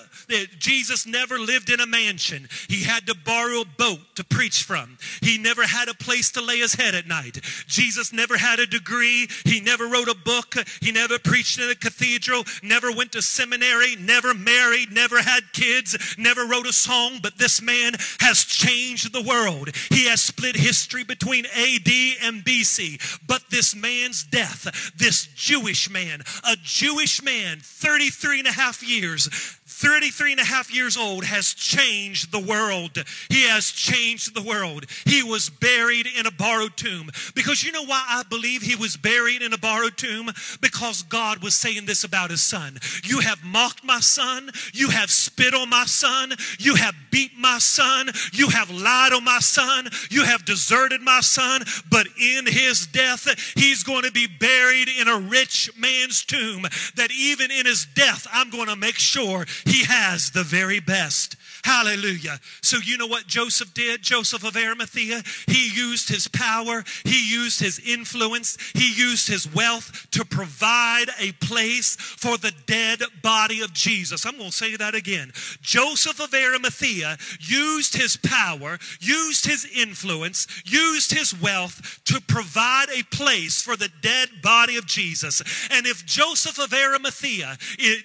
Jesus 0.59 1.05
never 1.05 1.37
lived 1.37 1.69
in 1.69 1.79
a 1.79 1.85
mansion. 1.85 2.47
He 2.67 2.83
had 2.83 3.05
to 3.07 3.15
borrow 3.15 3.61
a 3.61 3.65
boat 3.65 3.99
to 4.15 4.23
preach 4.23 4.63
from. 4.63 4.97
He 5.21 5.37
never 5.37 5.63
had 5.63 5.87
a 5.87 5.93
place 5.93 6.31
to 6.31 6.41
lay 6.41 6.59
his 6.59 6.75
head 6.75 6.95
at 6.95 7.07
night. 7.07 7.39
Jesus 7.67 8.11
never 8.11 8.37
had 8.37 8.59
a 8.59 8.65
degree. 8.65 8.94
He 9.01 9.61
never 9.61 9.87
wrote 9.87 10.07
a 10.07 10.15
book. 10.15 10.55
He 10.81 10.91
never 10.91 11.19
preached 11.19 11.59
in 11.59 11.69
a 11.69 11.75
cathedral, 11.75 12.43
never 12.63 12.91
went 12.91 13.11
to 13.13 13.21
seminary, 13.21 13.95
never 13.95 14.33
married, 14.33 14.91
never 14.91 15.21
had 15.21 15.53
kids, 15.53 15.97
never 16.17 16.45
wrote 16.45 16.67
a 16.67 16.73
song. 16.73 17.19
But 17.21 17.37
this 17.37 17.61
man 17.61 17.93
has 18.19 18.43
changed 18.43 19.11
the 19.11 19.21
world. 19.21 19.69
He 19.89 20.05
has 20.05 20.21
split 20.21 20.55
history 20.55 21.03
between 21.03 21.45
AD 21.45 21.89
and 22.23 22.43
BC. 22.43 23.19
But 23.27 23.49
this 23.49 23.75
man's 23.75 24.23
death, 24.23 24.93
this 24.97 25.27
Jewish 25.35 25.89
man, 25.89 26.21
a 26.43 26.55
Jewish 26.61 27.21
man, 27.21 27.59
33 27.61 28.39
and 28.39 28.47
a 28.47 28.51
half 28.51 28.81
years, 28.81 29.29
33 29.75 30.31
and 30.31 30.39
a 30.39 30.45
half 30.45 30.73
years 30.73 30.95
old, 30.95 31.25
has 31.25 31.53
changed 31.53 32.31
the 32.31 32.39
world. 32.39 33.03
He 33.29 33.45
has 33.49 33.69
changed 33.71 34.33
the 34.33 34.41
world. 34.41 34.85
He 35.03 35.21
was 35.21 35.49
buried 35.49 36.07
in 36.17 36.25
a 36.25 36.31
borrowed 36.31 36.77
tomb. 36.77 37.09
Because 37.33 37.61
you 37.61 37.73
know 37.73 37.83
why 37.83 38.01
I 38.07 38.23
believe 38.23 38.61
he 38.61 38.77
was 38.77 38.95
buried 38.95 39.41
in 39.41 39.51
a 39.51 39.57
borrowed 39.57 39.97
tomb? 39.97 40.31
Because 40.61 41.03
God 41.03 41.43
was 41.43 41.55
saying 41.55 41.87
this 41.87 42.05
about 42.05 42.29
his 42.29 42.41
son. 42.41 42.77
You 43.03 43.19
have 43.19 43.43
mocked 43.43 43.83
my 43.83 43.99
son. 43.99 44.49
You 44.73 44.91
have 44.91 45.11
spit 45.11 45.53
on 45.53 45.69
my 45.69 45.83
son. 45.85 46.31
You 46.57 46.75
have 46.75 46.95
beat 47.11 47.31
my 47.37 47.57
son. 47.57 48.11
You 48.31 48.47
have 48.49 48.71
lied 48.71 49.11
on 49.11 49.25
my 49.25 49.39
son. 49.39 49.89
You 50.09 50.23
have 50.23 50.45
deserted 50.45 51.01
my 51.01 51.19
son. 51.19 51.63
But 51.89 52.07
in 52.17 52.45
his 52.45 52.87
death, 52.87 53.27
he's 53.55 53.83
going 53.83 54.03
to 54.03 54.11
be 54.11 54.27
buried 54.27 54.87
in 54.87 55.09
a 55.09 55.19
rich 55.19 55.69
man's 55.77 56.23
tomb. 56.23 56.61
That 56.95 57.11
even 57.11 57.51
in 57.51 57.65
his 57.65 57.85
death, 57.93 58.25
I'm 58.31 58.49
going 58.49 58.67
to 58.67 58.77
make 58.77 58.95
sure 58.95 59.45
he 59.65 59.83
has 59.85 60.31
the 60.31 60.43
very 60.43 60.79
best. 60.79 61.35
Hallelujah. 61.65 62.39
So, 62.61 62.77
you 62.77 62.95
know 62.95 63.07
what 63.07 63.25
Joseph 63.25 63.73
did? 63.73 64.03
Joseph 64.03 64.43
of 64.43 64.55
Arimathea, 64.55 65.23
he 65.47 65.67
used 65.69 66.09
his 66.09 66.27
power, 66.27 66.83
he 67.03 67.27
used 67.27 67.59
his 67.59 67.79
influence, 67.79 68.55
he 68.75 68.93
used 68.93 69.27
his 69.27 69.51
wealth 69.51 70.05
to 70.11 70.23
provide 70.23 71.07
a 71.19 71.31
place 71.31 71.95
for 71.95 72.37
the 72.37 72.53
dead 72.67 72.99
body 73.23 73.61
of 73.61 73.73
Jesus. 73.73 74.27
I'm 74.27 74.37
going 74.37 74.51
to 74.51 74.55
say 74.55 74.75
that 74.75 74.93
again. 74.93 75.31
Joseph 75.63 76.19
of 76.19 76.35
Arimathea 76.35 77.17
used 77.39 77.97
his 77.97 78.15
power, 78.15 78.77
used 78.99 79.47
his 79.47 79.67
influence, 79.75 80.45
used 80.65 81.13
his 81.13 81.33
wealth 81.41 81.99
to 82.05 82.21
provide 82.27 82.89
a 82.95 83.01
place 83.09 83.63
for 83.63 83.75
the 83.75 83.89
dead 84.03 84.29
body 84.43 84.77
of 84.77 84.85
Jesus. 84.85 85.41
And 85.71 85.87
if 85.87 86.05
Joseph 86.05 86.59
of 86.59 86.71
Arimathea 86.71 87.57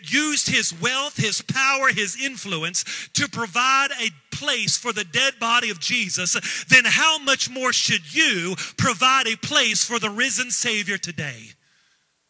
used 0.02 0.48
his 0.48 0.72
wealth, 0.80 1.18
his 1.18 1.42
power, 1.42 1.88
his 1.88 2.18
influence 2.18 2.84
to 3.12 3.28
provide 3.28 3.49
a 3.56 4.10
place 4.30 4.76
for 4.76 4.92
the 4.92 5.04
dead 5.04 5.34
body 5.38 5.70
of 5.70 5.80
Jesus, 5.80 6.64
then 6.68 6.84
how 6.84 7.18
much 7.18 7.50
more 7.50 7.72
should 7.72 8.14
you 8.14 8.54
provide 8.76 9.26
a 9.26 9.36
place 9.36 9.84
for 9.84 9.98
the 9.98 10.10
risen 10.10 10.50
Savior 10.50 10.98
today? 10.98 11.50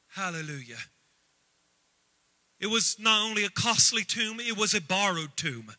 Hallelujah. 0.08 0.78
It 2.58 2.66
was 2.66 2.96
not 2.98 3.24
only 3.28 3.44
a 3.44 3.50
costly 3.50 4.04
tomb, 4.04 4.38
it 4.40 4.56
was 4.56 4.74
a 4.74 4.82
borrowed 4.82 5.36
tomb. 5.36 5.72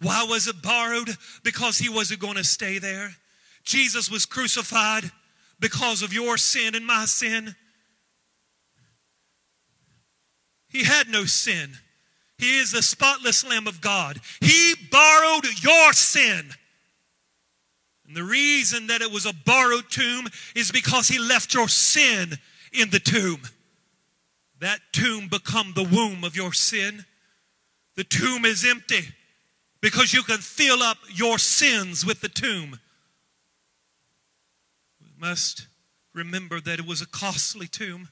Why 0.00 0.24
was 0.28 0.46
it 0.46 0.62
borrowed? 0.62 1.16
Because 1.42 1.78
he 1.78 1.88
wasn't 1.88 2.20
going 2.20 2.36
to 2.36 2.44
stay 2.44 2.78
there. 2.78 3.14
Jesus 3.64 4.10
was 4.10 4.26
crucified 4.26 5.10
because 5.60 6.02
of 6.02 6.12
your 6.12 6.36
sin 6.36 6.74
and 6.74 6.86
my 6.86 7.04
sin. 7.06 7.54
He 10.68 10.84
had 10.84 11.08
no 11.08 11.24
sin. 11.24 11.72
He 12.42 12.58
is 12.58 12.72
the 12.72 12.82
spotless 12.82 13.46
Lamb 13.48 13.68
of 13.68 13.80
God. 13.80 14.20
He 14.40 14.74
borrowed 14.90 15.44
your 15.62 15.92
sin. 15.92 16.50
And 18.04 18.16
the 18.16 18.24
reason 18.24 18.88
that 18.88 19.00
it 19.00 19.12
was 19.12 19.26
a 19.26 19.32
borrowed 19.32 19.88
tomb 19.88 20.26
is 20.56 20.72
because 20.72 21.06
he 21.06 21.20
left 21.20 21.54
your 21.54 21.68
sin 21.68 22.32
in 22.72 22.90
the 22.90 22.98
tomb. 22.98 23.42
That 24.58 24.80
tomb 24.90 25.28
become 25.28 25.74
the 25.76 25.84
womb 25.84 26.24
of 26.24 26.34
your 26.34 26.52
sin. 26.52 27.04
The 27.94 28.02
tomb 28.02 28.44
is 28.44 28.66
empty 28.68 29.04
because 29.80 30.12
you 30.12 30.24
can 30.24 30.38
fill 30.38 30.82
up 30.82 30.98
your 31.14 31.38
sins 31.38 32.04
with 32.04 32.22
the 32.22 32.28
tomb. 32.28 32.80
We 35.00 35.10
must 35.16 35.68
remember 36.12 36.60
that 36.60 36.80
it 36.80 36.86
was 36.86 37.02
a 37.02 37.06
costly 37.06 37.68
tomb. 37.68 38.08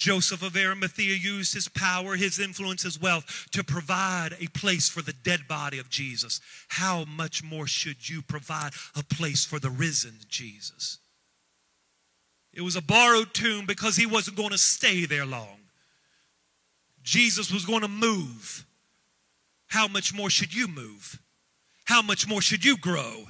Joseph 0.00 0.42
of 0.42 0.56
Arimathea 0.56 1.14
used 1.14 1.52
his 1.52 1.68
power, 1.68 2.16
his 2.16 2.40
influence, 2.40 2.84
his 2.84 2.98
wealth 2.98 3.46
to 3.52 3.62
provide 3.62 4.30
a 4.40 4.46
place 4.46 4.88
for 4.88 5.02
the 5.02 5.12
dead 5.12 5.46
body 5.46 5.78
of 5.78 5.90
Jesus. 5.90 6.40
How 6.68 7.04
much 7.04 7.44
more 7.44 7.66
should 7.66 8.08
you 8.08 8.22
provide 8.22 8.72
a 8.96 9.04
place 9.04 9.44
for 9.44 9.58
the 9.58 9.68
risen 9.68 10.14
Jesus? 10.26 10.98
It 12.54 12.62
was 12.62 12.76
a 12.76 12.82
borrowed 12.82 13.34
tomb 13.34 13.66
because 13.66 13.96
he 13.96 14.06
wasn't 14.06 14.38
going 14.38 14.50
to 14.50 14.58
stay 14.58 15.04
there 15.04 15.26
long. 15.26 15.58
Jesus 17.02 17.52
was 17.52 17.66
going 17.66 17.82
to 17.82 17.88
move. 17.88 18.64
How 19.66 19.86
much 19.86 20.14
more 20.14 20.30
should 20.30 20.54
you 20.54 20.66
move? 20.66 21.20
How 21.84 22.00
much 22.00 22.26
more 22.26 22.40
should 22.40 22.64
you 22.64 22.78
grow? 22.78 23.24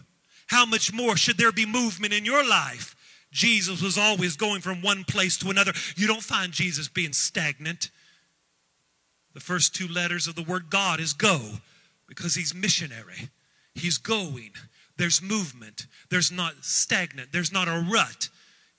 How 0.46 0.64
much 0.64 0.92
more 0.92 1.16
should 1.16 1.36
there 1.36 1.52
be 1.52 1.66
movement 1.66 2.12
in 2.12 2.24
your 2.24 2.48
life? 2.48 2.94
Jesus 3.30 3.80
was 3.80 3.96
always 3.96 4.36
going 4.36 4.60
from 4.60 4.82
one 4.82 5.04
place 5.04 5.36
to 5.38 5.50
another. 5.50 5.72
You 5.96 6.06
don't 6.06 6.22
find 6.22 6.52
Jesus 6.52 6.88
being 6.88 7.12
stagnant. 7.12 7.90
The 9.34 9.40
first 9.40 9.74
two 9.74 9.86
letters 9.86 10.26
of 10.26 10.34
the 10.34 10.42
word 10.42 10.70
God 10.70 10.98
is 11.00 11.12
go 11.12 11.40
because 12.08 12.34
he's 12.34 12.54
missionary. 12.54 13.30
He's 13.74 13.98
going. 13.98 14.50
There's 14.96 15.22
movement. 15.22 15.86
There's 16.10 16.32
not 16.32 16.64
stagnant. 16.64 17.32
There's 17.32 17.52
not 17.52 17.68
a 17.68 17.86
rut. 17.90 18.28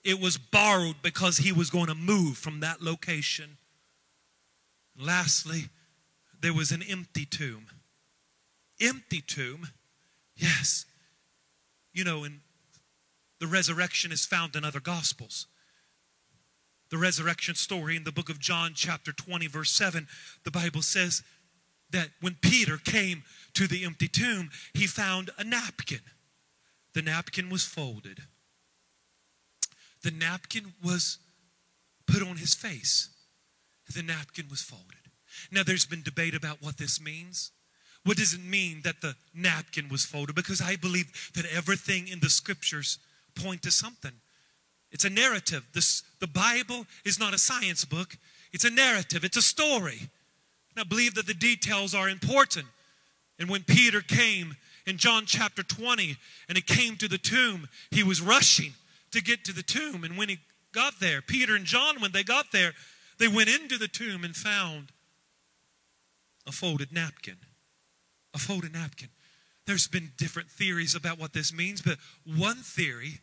It 0.03 0.19
was 0.19 0.37
borrowed 0.37 0.97
because 1.01 1.37
he 1.37 1.51
was 1.51 1.69
going 1.69 1.87
to 1.87 1.95
move 1.95 2.37
from 2.37 2.59
that 2.59 2.81
location. 2.81 3.57
Lastly, 4.99 5.69
there 6.41 6.53
was 6.53 6.71
an 6.71 6.83
empty 6.83 7.25
tomb. 7.25 7.67
Empty 8.81 9.21
tomb? 9.21 9.69
Yes. 10.35 10.85
you 11.93 12.03
know, 12.03 12.23
and 12.23 12.39
the 13.41 13.47
resurrection 13.47 14.11
is 14.11 14.23
found 14.23 14.55
in 14.55 14.63
other 14.63 14.79
gospels. 14.79 15.47
The 16.91 16.99
resurrection 16.99 17.55
story 17.55 17.95
in 17.95 18.03
the 18.03 18.11
book 18.11 18.29
of 18.29 18.39
John, 18.39 18.73
chapter 18.75 19.11
20, 19.11 19.47
verse 19.47 19.71
7, 19.71 20.07
the 20.43 20.51
Bible 20.51 20.83
says 20.83 21.23
that 21.89 22.09
when 22.21 22.37
Peter 22.39 22.77
came 22.77 23.23
to 23.55 23.65
the 23.65 23.83
empty 23.83 24.07
tomb, 24.07 24.51
he 24.75 24.85
found 24.85 25.31
a 25.39 25.43
napkin. 25.43 26.01
The 26.93 27.01
napkin 27.01 27.49
was 27.49 27.65
folded. 27.65 28.19
The 30.03 30.11
napkin 30.11 30.73
was 30.83 31.17
put 32.05 32.21
on 32.21 32.37
his 32.37 32.53
face. 32.53 33.09
The 33.91 34.03
napkin 34.03 34.45
was 34.51 34.61
folded. 34.61 34.85
Now, 35.51 35.63
there's 35.63 35.87
been 35.87 36.03
debate 36.03 36.35
about 36.35 36.61
what 36.61 36.77
this 36.77 37.01
means. 37.01 37.51
What 38.03 38.17
does 38.17 38.33
it 38.33 38.43
mean 38.43 38.81
that 38.83 39.01
the 39.01 39.15
napkin 39.33 39.89
was 39.89 40.05
folded? 40.05 40.35
Because 40.35 40.61
I 40.61 40.75
believe 40.75 41.31
that 41.33 41.45
everything 41.51 42.07
in 42.07 42.19
the 42.19 42.29
scriptures 42.29 42.99
point 43.35 43.61
to 43.63 43.71
something. 43.71 44.11
It's 44.91 45.05
a 45.05 45.09
narrative. 45.09 45.67
This, 45.73 46.03
the 46.19 46.27
Bible 46.27 46.85
is 47.05 47.19
not 47.19 47.33
a 47.33 47.37
science 47.37 47.85
book, 47.85 48.17
it's 48.51 48.65
a 48.65 48.69
narrative, 48.69 49.23
it's 49.23 49.37
a 49.37 49.41
story. 49.41 50.09
And 50.75 50.79
I 50.79 50.83
believe 50.83 51.15
that 51.15 51.27
the 51.27 51.33
details 51.33 51.93
are 51.93 52.09
important. 52.09 52.67
And 53.39 53.49
when 53.49 53.63
Peter 53.63 54.01
came 54.01 54.55
in 54.85 54.97
John 54.97 55.25
chapter 55.25 55.63
20 55.63 56.15
and 56.47 56.57
he 56.57 56.61
came 56.61 56.95
to 56.97 57.07
the 57.07 57.17
tomb, 57.17 57.67
he 57.89 58.03
was 58.03 58.21
rushing 58.21 58.73
to 59.11 59.21
get 59.21 59.43
to 59.45 59.53
the 59.53 59.63
tomb. 59.63 60.03
And 60.03 60.17
when 60.17 60.29
he 60.29 60.39
got 60.73 60.99
there, 60.99 61.21
Peter 61.21 61.55
and 61.55 61.65
John, 61.65 61.99
when 62.01 62.11
they 62.11 62.23
got 62.23 62.51
there, 62.51 62.73
they 63.17 63.27
went 63.27 63.49
into 63.49 63.77
the 63.77 63.87
tomb 63.87 64.23
and 64.23 64.35
found 64.35 64.91
a 66.47 66.51
folded 66.51 66.91
napkin. 66.91 67.37
A 68.33 68.39
folded 68.39 68.73
napkin. 68.73 69.09
There's 69.71 69.87
been 69.87 70.11
different 70.17 70.49
theories 70.49 70.95
about 70.95 71.17
what 71.17 71.31
this 71.31 71.53
means, 71.53 71.81
but 71.81 71.97
one 72.25 72.57
theory 72.57 73.21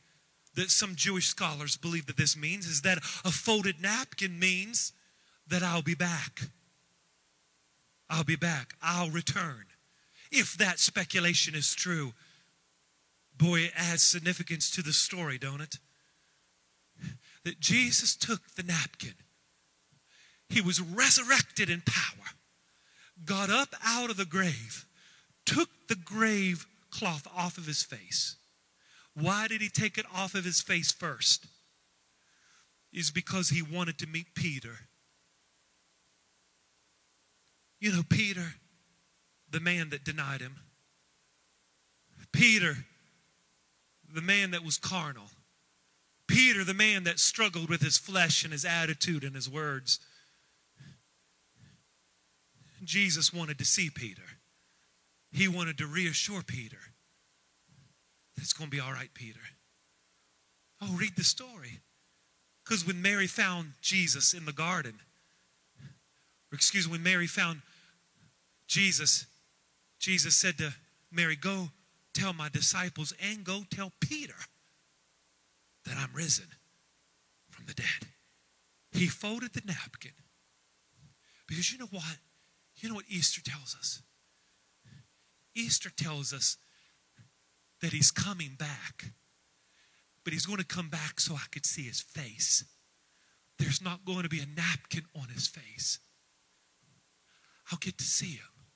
that 0.55 0.71
some 0.71 0.95
Jewish 0.95 1.27
scholars 1.27 1.77
believe 1.77 2.07
that 2.07 2.17
this 2.17 2.39
means 2.39 2.65
is 2.67 2.81
that 2.81 2.97
a 3.23 3.31
folded 3.31 3.83
napkin 3.83 4.39
means 4.39 4.95
that 5.47 5.63
I'll 5.63 5.83
be 5.83 5.95
back. 5.95 6.45
I'll 8.09 8.25
be 8.25 8.35
back. 8.35 8.73
I'll 8.81 9.11
return. 9.11 9.67
If 10.33 10.57
that 10.57 10.79
speculation 10.79 11.55
is 11.55 11.75
true, 11.75 12.15
boy, 13.37 13.65
it 13.65 13.73
adds 13.77 14.03
significance 14.03 14.71
to 14.71 14.83
the 14.83 14.95
story, 14.95 15.37
don't 15.37 15.61
it? 15.61 15.77
That 17.45 17.61
Jesus 17.61 18.17
took 18.17 18.41
the 18.57 18.63
napkin, 18.63 19.17
he 20.49 20.63
was 20.63 20.81
resurrected 20.81 21.69
in 21.69 21.83
power, 21.83 22.25
got 23.27 23.51
up 23.51 23.75
out 23.85 24.09
of 24.09 24.17
the 24.17 24.25
grave, 24.25 24.87
took 25.49 25.71
the 25.89 25.97
grave 25.97 26.67
cloth 26.91 27.27
off 27.35 27.57
of 27.57 27.67
his 27.67 27.83
face. 27.83 28.37
Why 29.15 29.49
did 29.49 29.63
he 29.63 29.71
take 29.71 29.97
it 29.97 30.05
off 30.15 30.35
of 30.35 30.45
his 30.45 30.61
face 30.61 30.93
first? 30.93 31.47
Is 32.93 33.11
because 33.11 33.49
he 33.49 33.63
wanted 33.63 33.99
to 33.99 34.07
meet 34.07 34.35
Peter. 34.35 34.77
You 37.81 37.93
know, 37.93 38.03
Peter, 38.09 38.55
the 39.51 39.61
man 39.61 39.91
that 39.91 40.05
denied 40.05 40.41
him. 40.41 40.57
Peter, 42.31 42.77
the 44.15 44.21
man 44.21 44.51
that 44.51 44.65
was 44.65 44.77
carnal. 44.77 45.31
Peter, 46.27 46.63
the 46.63 46.75
man 46.75 47.05
that 47.05 47.19
struggled 47.19 47.71
with 47.71 47.81
his 47.81 47.97
flesh 47.97 48.45
and 48.45 48.53
his 48.53 48.67
attitude 48.67 49.25
and 49.25 49.35
his 49.35 49.49
words. 49.49 49.99
Jesus 52.85 53.33
wanted 53.33 53.59
to 53.59 53.65
see 53.65 53.89
Peter. 53.89 54.23
He 55.31 55.49
wanted 55.49 55.79
to 55.79 55.87
reassure 55.87 56.43
Peter 56.43 56.79
it's 58.41 58.53
going 58.53 58.71
to 58.71 58.77
be 58.77 58.81
all 58.81 58.93
right, 58.93 59.13
Peter. 59.15 59.41
Oh, 60.81 60.97
read 60.97 61.17
the 61.17 61.25
story. 61.25 61.81
Because 62.65 62.87
when 62.87 63.03
Mary 63.03 63.27
found 63.27 63.73
Jesus 63.81 64.33
in 64.33 64.45
the 64.45 64.53
garden, 64.53 64.95
or 66.53 66.55
excuse 66.55 66.87
me, 66.87 66.93
when 66.93 67.03
Mary 67.03 67.27
found 67.27 67.63
Jesus, 68.67 69.27
Jesus 69.99 70.37
said 70.37 70.59
to 70.59 70.75
Mary, 71.11 71.37
Go 71.37 71.71
tell 72.15 72.33
my 72.33 72.49
disciples 72.49 73.13
and 73.21 73.45
go 73.45 73.63
tell 73.71 73.93
Peter 74.01 74.35
that 75.85 75.97
I'm 75.97 76.15
risen 76.15 76.47
from 77.51 77.67
the 77.67 77.75
dead. 77.75 78.09
He 78.93 79.07
folded 79.07 79.53
the 79.53 79.63
napkin. 79.67 80.13
Because 81.47 81.73
you 81.73 81.79
know 81.79 81.89
what? 81.91 82.19
You 82.77 82.89
know 82.89 82.95
what 82.95 83.07
Easter 83.09 83.41
tells 83.43 83.75
us? 83.75 84.03
Easter 85.59 85.91
tells 85.91 86.33
us 86.33 86.57
that 87.81 87.93
he's 87.93 88.11
coming 88.11 88.57
back. 88.59 89.13
But 90.25 90.33
he's 90.33 90.47
going 90.47 90.59
to 90.59 90.65
come 90.65 90.89
back 90.89 91.21
so 91.21 91.35
I 91.35 91.47
could 91.51 91.65
see 91.65 91.83
his 91.83 92.01
face. 92.01 92.65
There's 93.59 93.83
not 93.83 94.05
going 94.05 94.23
to 94.23 94.29
be 94.29 94.41
a 94.41 94.47
napkin 94.47 95.05
on 95.17 95.29
his 95.29 95.49
face. 95.49 95.99
I'll 97.73 97.79
get 97.79 97.99
to 97.99 98.05
see 98.05 98.33
him. 98.37 98.67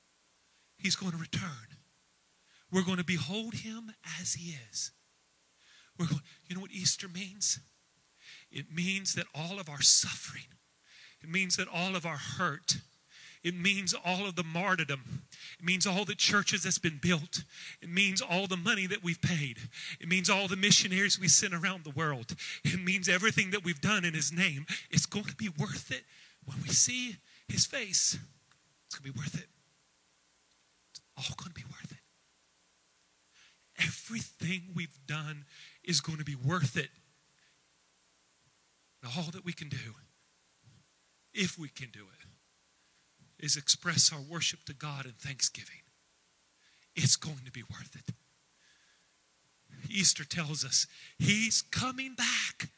He's 0.79 0.97
going 0.97 1.13
to 1.13 1.19
return. 1.19 1.77
We're 2.71 2.85
going 2.85 2.99
to 2.99 3.05
behold 3.05 3.55
him 3.55 3.93
as 4.21 4.35
he 4.35 4.57
is. 4.71 4.93
We're 5.99 6.07
going, 6.07 6.23
you 6.49 6.57
know 6.57 6.63
what 6.63 6.71
Easter 6.71 7.07
means? 7.07 7.61
It 8.51 8.73
means 8.75 9.15
that 9.15 9.27
all 9.35 9.61
of 9.61 9.69
our 9.69 9.83
suffering, 9.83 10.47
it 11.23 11.29
means 11.29 11.57
that 11.57 11.69
all 11.73 11.97
of 11.97 12.07
our 12.07 12.17
hurt, 12.17 12.79
it 13.45 13.57
means 13.57 13.93
all 14.05 14.27
of 14.27 14.37
the 14.37 14.45
martyrdom. 14.45 15.23
It 15.59 15.65
means 15.65 15.87
all 15.87 16.05
the 16.05 16.15
churches 16.15 16.63
that's 16.63 16.79
been 16.79 16.99
built. 17.03 17.43
It 17.81 17.89
means 17.89 18.21
all 18.21 18.47
the 18.47 18.57
money 18.57 18.87
that 18.87 19.03
we've 19.03 19.21
paid. 19.21 19.59
It 20.01 20.09
means 20.09 20.31
all 20.31 20.47
the 20.47 20.57
missionaries 20.57 21.19
we 21.19 21.27
sent 21.29 21.53
around 21.53 21.83
the 21.85 21.91
world. 21.91 22.37
It 22.65 22.81
means 22.81 23.09
everything 23.09 23.51
that 23.51 23.65
we've 23.65 23.81
done 23.81 24.05
in 24.05 24.15
His 24.15 24.33
name. 24.33 24.67
It's 24.91 25.07
going 25.07 25.25
to 25.25 25.35
be 25.35 25.49
worth 25.49 25.91
it 25.91 26.05
when 26.45 26.59
we 26.63 26.69
see 26.69 27.17
His 27.49 27.67
face. 27.67 28.17
It's 28.87 28.99
going 28.99 29.11
to 29.11 29.13
be 29.13 29.19
worth 29.19 29.35
it. 29.35 29.49
It's 30.93 31.01
all 31.17 31.35
going 31.37 31.53
to 31.53 31.55
be 31.55 31.65
worth 31.65 31.91
it. 31.91 31.99
Everything 33.79 34.71
we've 34.75 34.99
done 35.07 35.47
is 35.83 36.01
going 36.01 36.19
to 36.19 36.25
be 36.25 36.37
worth 36.37 36.77
it. 36.77 36.91
And 39.03 39.11
all 39.17 39.33
that 39.33 39.45
we 39.45 39.53
can 39.53 39.69
do, 39.69 39.97
if 41.35 41.59
we 41.59 41.69
can 41.69 41.89
do 41.91 42.03
it, 42.03 42.29
is 43.43 43.57
express 43.57 44.13
our 44.13 44.21
worship 44.21 44.65
to 44.65 44.73
God 44.73 45.05
in 45.05 45.13
thanksgiving. 45.13 45.83
It's 46.95 47.17
going 47.17 47.41
to 47.45 47.51
be 47.51 47.63
worth 47.63 47.97
it. 47.97 48.15
Easter 49.91 50.25
tells 50.25 50.65
us 50.65 50.87
he's 51.19 51.63
coming 51.63 52.15
back. 52.15 52.71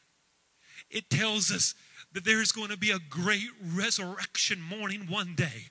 It 0.89 1.09
tells 1.09 1.51
us 1.51 1.75
that 2.13 2.25
there's 2.25 2.51
going 2.51 2.69
to 2.69 2.77
be 2.77 2.91
a 2.91 2.99
great 3.09 3.49
resurrection 3.63 4.61
morning 4.61 5.07
one 5.09 5.35
day 5.35 5.69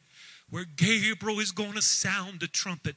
where 0.50 0.64
Gabriel 0.64 1.40
is 1.40 1.52
going 1.52 1.72
to 1.72 1.82
sound 1.82 2.40
the 2.40 2.46
trumpet 2.46 2.96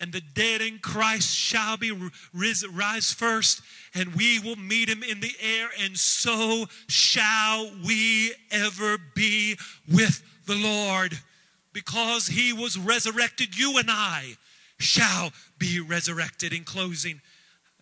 and 0.00 0.12
the 0.12 0.20
dead 0.20 0.60
in 0.62 0.78
Christ 0.78 1.34
shall 1.34 1.76
be 1.76 1.92
rise, 2.32 2.64
rise 2.66 3.12
first, 3.12 3.60
and 3.94 4.14
we 4.14 4.38
will 4.38 4.56
meet 4.56 4.88
him 4.88 5.02
in 5.02 5.20
the 5.20 5.34
air, 5.40 5.68
and 5.78 5.96
so 5.96 6.66
shall 6.88 7.70
we 7.86 8.32
ever 8.50 8.96
be 9.14 9.56
with 9.92 10.22
the 10.46 10.56
Lord 10.56 11.18
because 11.80 12.26
he 12.26 12.52
was 12.52 12.76
resurrected, 12.76 13.58
you 13.58 13.78
and 13.78 13.90
I 13.90 14.36
shall 14.78 15.32
be 15.58 15.80
resurrected. 15.80 16.52
In 16.52 16.62
closing, 16.62 17.22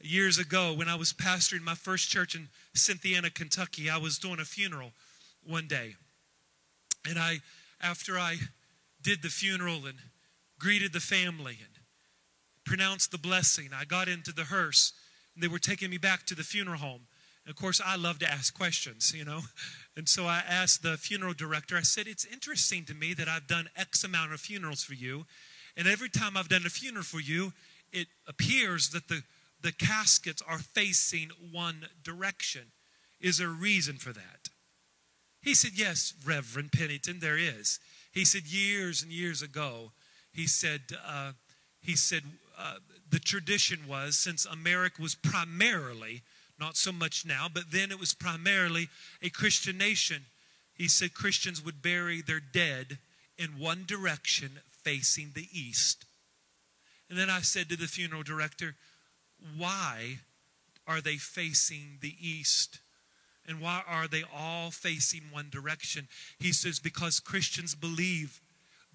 years 0.01 0.39
ago 0.39 0.73
when 0.73 0.89
I 0.89 0.95
was 0.95 1.13
pastoring 1.13 1.63
my 1.63 1.75
first 1.75 2.09
church 2.09 2.37
in 2.37 2.49
Cynthiana, 2.75 3.31
Kentucky, 3.31 3.91
I 3.91 3.99
was 3.99 4.17
doing 4.17 4.39
a 4.39 4.45
funeral 4.45 4.93
one 5.45 5.67
day. 5.67 5.97
And 7.09 7.19
I, 7.19 7.41
after 7.81 8.17
I 8.17 8.37
did 9.03 9.23
the 9.23 9.31
funeral 9.31 9.85
and 9.87 9.99
greeted 10.61 10.93
the 10.93 11.01
family 11.01 11.59
and 11.61 11.73
pronounced 12.65 13.11
the 13.11 13.19
blessing, 13.19 13.71
I 13.75 13.85
got 13.85 14.07
into 14.07 14.33
the 14.33 14.45
hearse 14.45 14.93
and 15.35 15.43
they 15.43 15.49
were 15.49 15.59
taking 15.59 15.91
me 15.91 15.99
back 15.99 16.25
to 16.27 16.37
the 16.37 16.45
funeral 16.45 16.79
home. 16.79 17.09
Of 17.49 17.57
course, 17.57 17.81
I 17.85 17.97
love 17.97 18.19
to 18.19 18.31
ask 18.31 18.53
questions, 18.53 19.15
you 19.17 19.25
know. 19.25 19.41
And 19.97 20.07
so 20.09 20.27
I 20.27 20.43
asked 20.47 20.83
the 20.83 20.99
funeral 20.99 21.33
director, 21.33 21.77
I 21.77 21.81
said, 21.81 22.07
It's 22.07 22.27
interesting 22.27 22.85
to 22.85 22.95
me 22.95 23.15
that 23.15 23.27
I've 23.27 23.47
done 23.47 23.71
X 23.75 24.05
amount 24.05 24.33
of 24.33 24.41
funerals 24.41 24.85
for 24.85 24.95
you. 24.95 25.25
And 25.77 25.89
every 25.89 26.11
time 26.11 26.37
I've 26.37 26.49
done 26.49 26.67
a 26.67 26.71
funeral 26.71 27.05
for 27.05 27.21
you, 27.21 27.53
it 27.91 28.09
appears 28.27 28.91
that 28.91 29.09
the, 29.09 29.23
the 29.63 29.73
caskets 29.73 30.43
are 30.47 30.59
facing 30.59 31.31
one 31.51 31.87
direction. 32.05 32.73
Is 33.19 33.39
there 33.39 33.49
a 33.49 33.51
reason 33.51 33.97
for 33.97 34.13
that? 34.13 34.51
He 35.41 35.55
said, 35.55 35.73
Yes, 35.75 36.13
Reverend 36.25 36.73
Pennington, 36.73 37.21
there 37.21 37.39
is. 37.39 37.81
He 38.13 38.27
said, 38.27 38.43
Years 38.47 39.03
and 39.03 39.11
years 39.11 39.41
ago, 39.41 39.93
he 40.33 40.47
said, 40.47 40.83
uh, 41.05 41.33
he 41.81 41.97
said, 41.97 42.23
uh, 42.59 42.75
the 43.09 43.19
tradition 43.19 43.81
was 43.89 44.19
since 44.19 44.45
America 44.45 45.01
was 45.01 45.15
primarily 45.15 46.23
not 46.59 46.77
so 46.77 46.93
much 46.93 47.25
now, 47.25 47.47
but 47.53 47.71
then 47.71 47.91
it 47.91 48.01
was 48.01 48.15
primarily 48.15 48.89
a 49.23 49.31
Christian 49.31 49.79
nation. 49.79 50.27
He 50.75 50.89
said 50.89 51.15
Christians 51.15 51.65
would 51.65 51.83
bury 51.83 52.23
their 52.23 52.41
dead 52.41 52.99
in 53.37 53.59
one 53.59 53.85
direction 53.87 54.61
facing 54.71 55.33
the 55.35 55.49
east. 55.53 56.05
And 57.09 57.19
then 57.19 57.31
I 57.31 57.41
said 57.41 57.69
to 57.69 57.77
the 57.77 57.87
funeral 57.87 58.23
director, 58.23 58.75
why 59.57 60.19
are 60.87 61.01
they 61.01 61.17
facing 61.17 61.99
the 62.01 62.15
east? 62.21 62.81
And 63.47 63.61
why 63.61 63.83
are 63.87 64.07
they 64.09 64.25
all 64.35 64.71
facing 64.71 65.23
one 65.31 65.49
direction? 65.51 66.09
He 66.39 66.53
says, 66.53 66.79
because 66.79 67.21
Christians 67.21 67.75
believe 67.75 68.41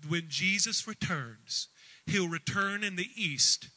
when 0.08 0.26
Jesus 0.28 0.88
returns, 0.88 1.70
he'll 2.06 2.30
return 2.30 2.84
in 2.84 2.96
the 2.96 3.10
east. 3.16 3.70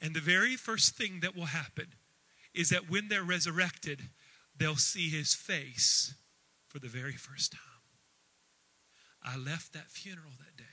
And 0.00 0.14
the 0.14 0.20
very 0.20 0.56
first 0.56 0.96
thing 0.96 1.20
that 1.20 1.36
will 1.36 1.46
happen 1.46 1.88
is 2.58 2.70
that 2.70 2.90
when 2.90 3.06
they're 3.06 3.22
resurrected, 3.22 4.02
they'll 4.56 4.74
see 4.74 5.08
his 5.08 5.32
face 5.32 6.14
for 6.66 6.80
the 6.80 6.88
very 6.88 7.12
first 7.12 7.52
time. 7.52 7.60
I 9.22 9.36
left 9.36 9.72
that 9.74 9.92
funeral 9.92 10.32
that 10.38 10.56
day 10.56 10.64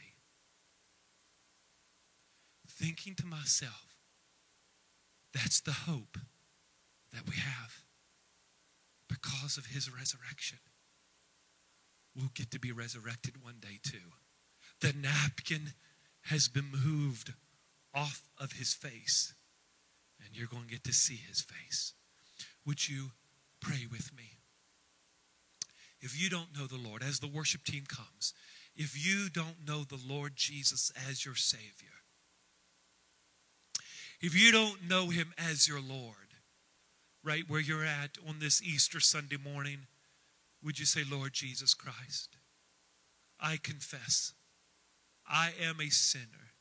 thinking 2.76 3.14
to 3.16 3.26
myself, 3.28 3.96
that's 5.32 5.62
the 5.62 5.72
hope 5.72 6.18
that 7.14 7.30
we 7.30 7.36
have 7.36 7.84
because 9.08 9.58
of 9.58 9.68
his 9.68 9.94
resurrection. 9.94 10.58
We'll 12.16 12.32
get 12.34 12.50
to 12.52 12.60
be 12.60 12.72
resurrected 12.72 13.44
one 13.44 13.58
day 13.60 13.80
too. 13.84 14.14
The 14.82 14.94
napkin 14.94 15.74
has 16.24 16.48
been 16.48 16.72
moved 16.72 17.34
off 17.94 18.24
of 18.40 18.54
his 18.54 18.74
face, 18.74 19.35
and 20.26 20.36
you're 20.36 20.48
going 20.48 20.64
to 20.64 20.72
get 20.72 20.84
to 20.86 20.94
see 20.94 21.20
his 21.28 21.42
face. 21.42 21.94
Would 22.66 22.90
you 22.90 23.12
pray 23.62 23.86
with 23.90 24.16
me? 24.16 24.40
If 26.02 26.22
you 26.22 26.30
don't 26.30 26.56
know 26.58 26.68
the 26.68 26.78
Lord, 26.78 27.02
as 27.04 27.20
the 27.20 27.28
worship 27.28 27.64
team 27.64 27.84
comes, 27.88 28.34
if 28.76 28.96
you 28.96 29.30
don't 29.30 29.66
know 29.66 29.84
the 29.84 30.00
Lord 30.06 30.34
Jesus 30.36 30.92
as 31.10 31.26
your 31.26 31.36
Savior, 31.36 31.90
if 34.22 34.40
you 34.40 34.52
don't 34.52 34.88
know 34.88 35.10
him 35.10 35.34
as 35.38 35.68
your 35.68 35.82
Lord, 35.82 36.16
right 37.24 37.44
where 37.48 37.60
you're 37.60 37.84
at 37.84 38.18
on 38.28 38.40
this 38.40 38.62
Easter 38.62 39.00
Sunday 39.00 39.38
morning, 39.38 39.88
would 40.64 40.80
you 40.80 40.86
say, 40.86 41.02
Lord 41.10 41.34
Jesus 41.34 41.74
Christ, 41.74 42.38
I 43.40 43.58
confess 43.58 44.34
I 45.28 45.52
am 45.62 45.80
a 45.80 45.90
sinner 45.90 46.54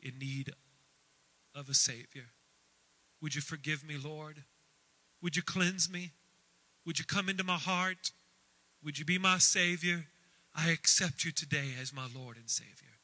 in 0.00 0.18
need 0.18 0.50
of 1.54 1.68
a 1.68 1.74
Savior. 1.74 2.26
Would 3.20 3.34
you 3.34 3.40
forgive 3.40 3.84
me, 3.84 3.96
Lord? 3.96 4.44
Would 5.22 5.36
you 5.36 5.42
cleanse 5.42 5.90
me? 5.90 6.12
Would 6.86 6.98
you 6.98 7.04
come 7.04 7.28
into 7.28 7.44
my 7.44 7.56
heart? 7.56 8.12
Would 8.84 8.98
you 8.98 9.04
be 9.04 9.18
my 9.18 9.38
Savior? 9.38 10.06
I 10.54 10.70
accept 10.70 11.24
you 11.24 11.32
today 11.32 11.70
as 11.80 11.92
my 11.92 12.06
Lord 12.14 12.36
and 12.36 12.48
Savior. 12.48 12.97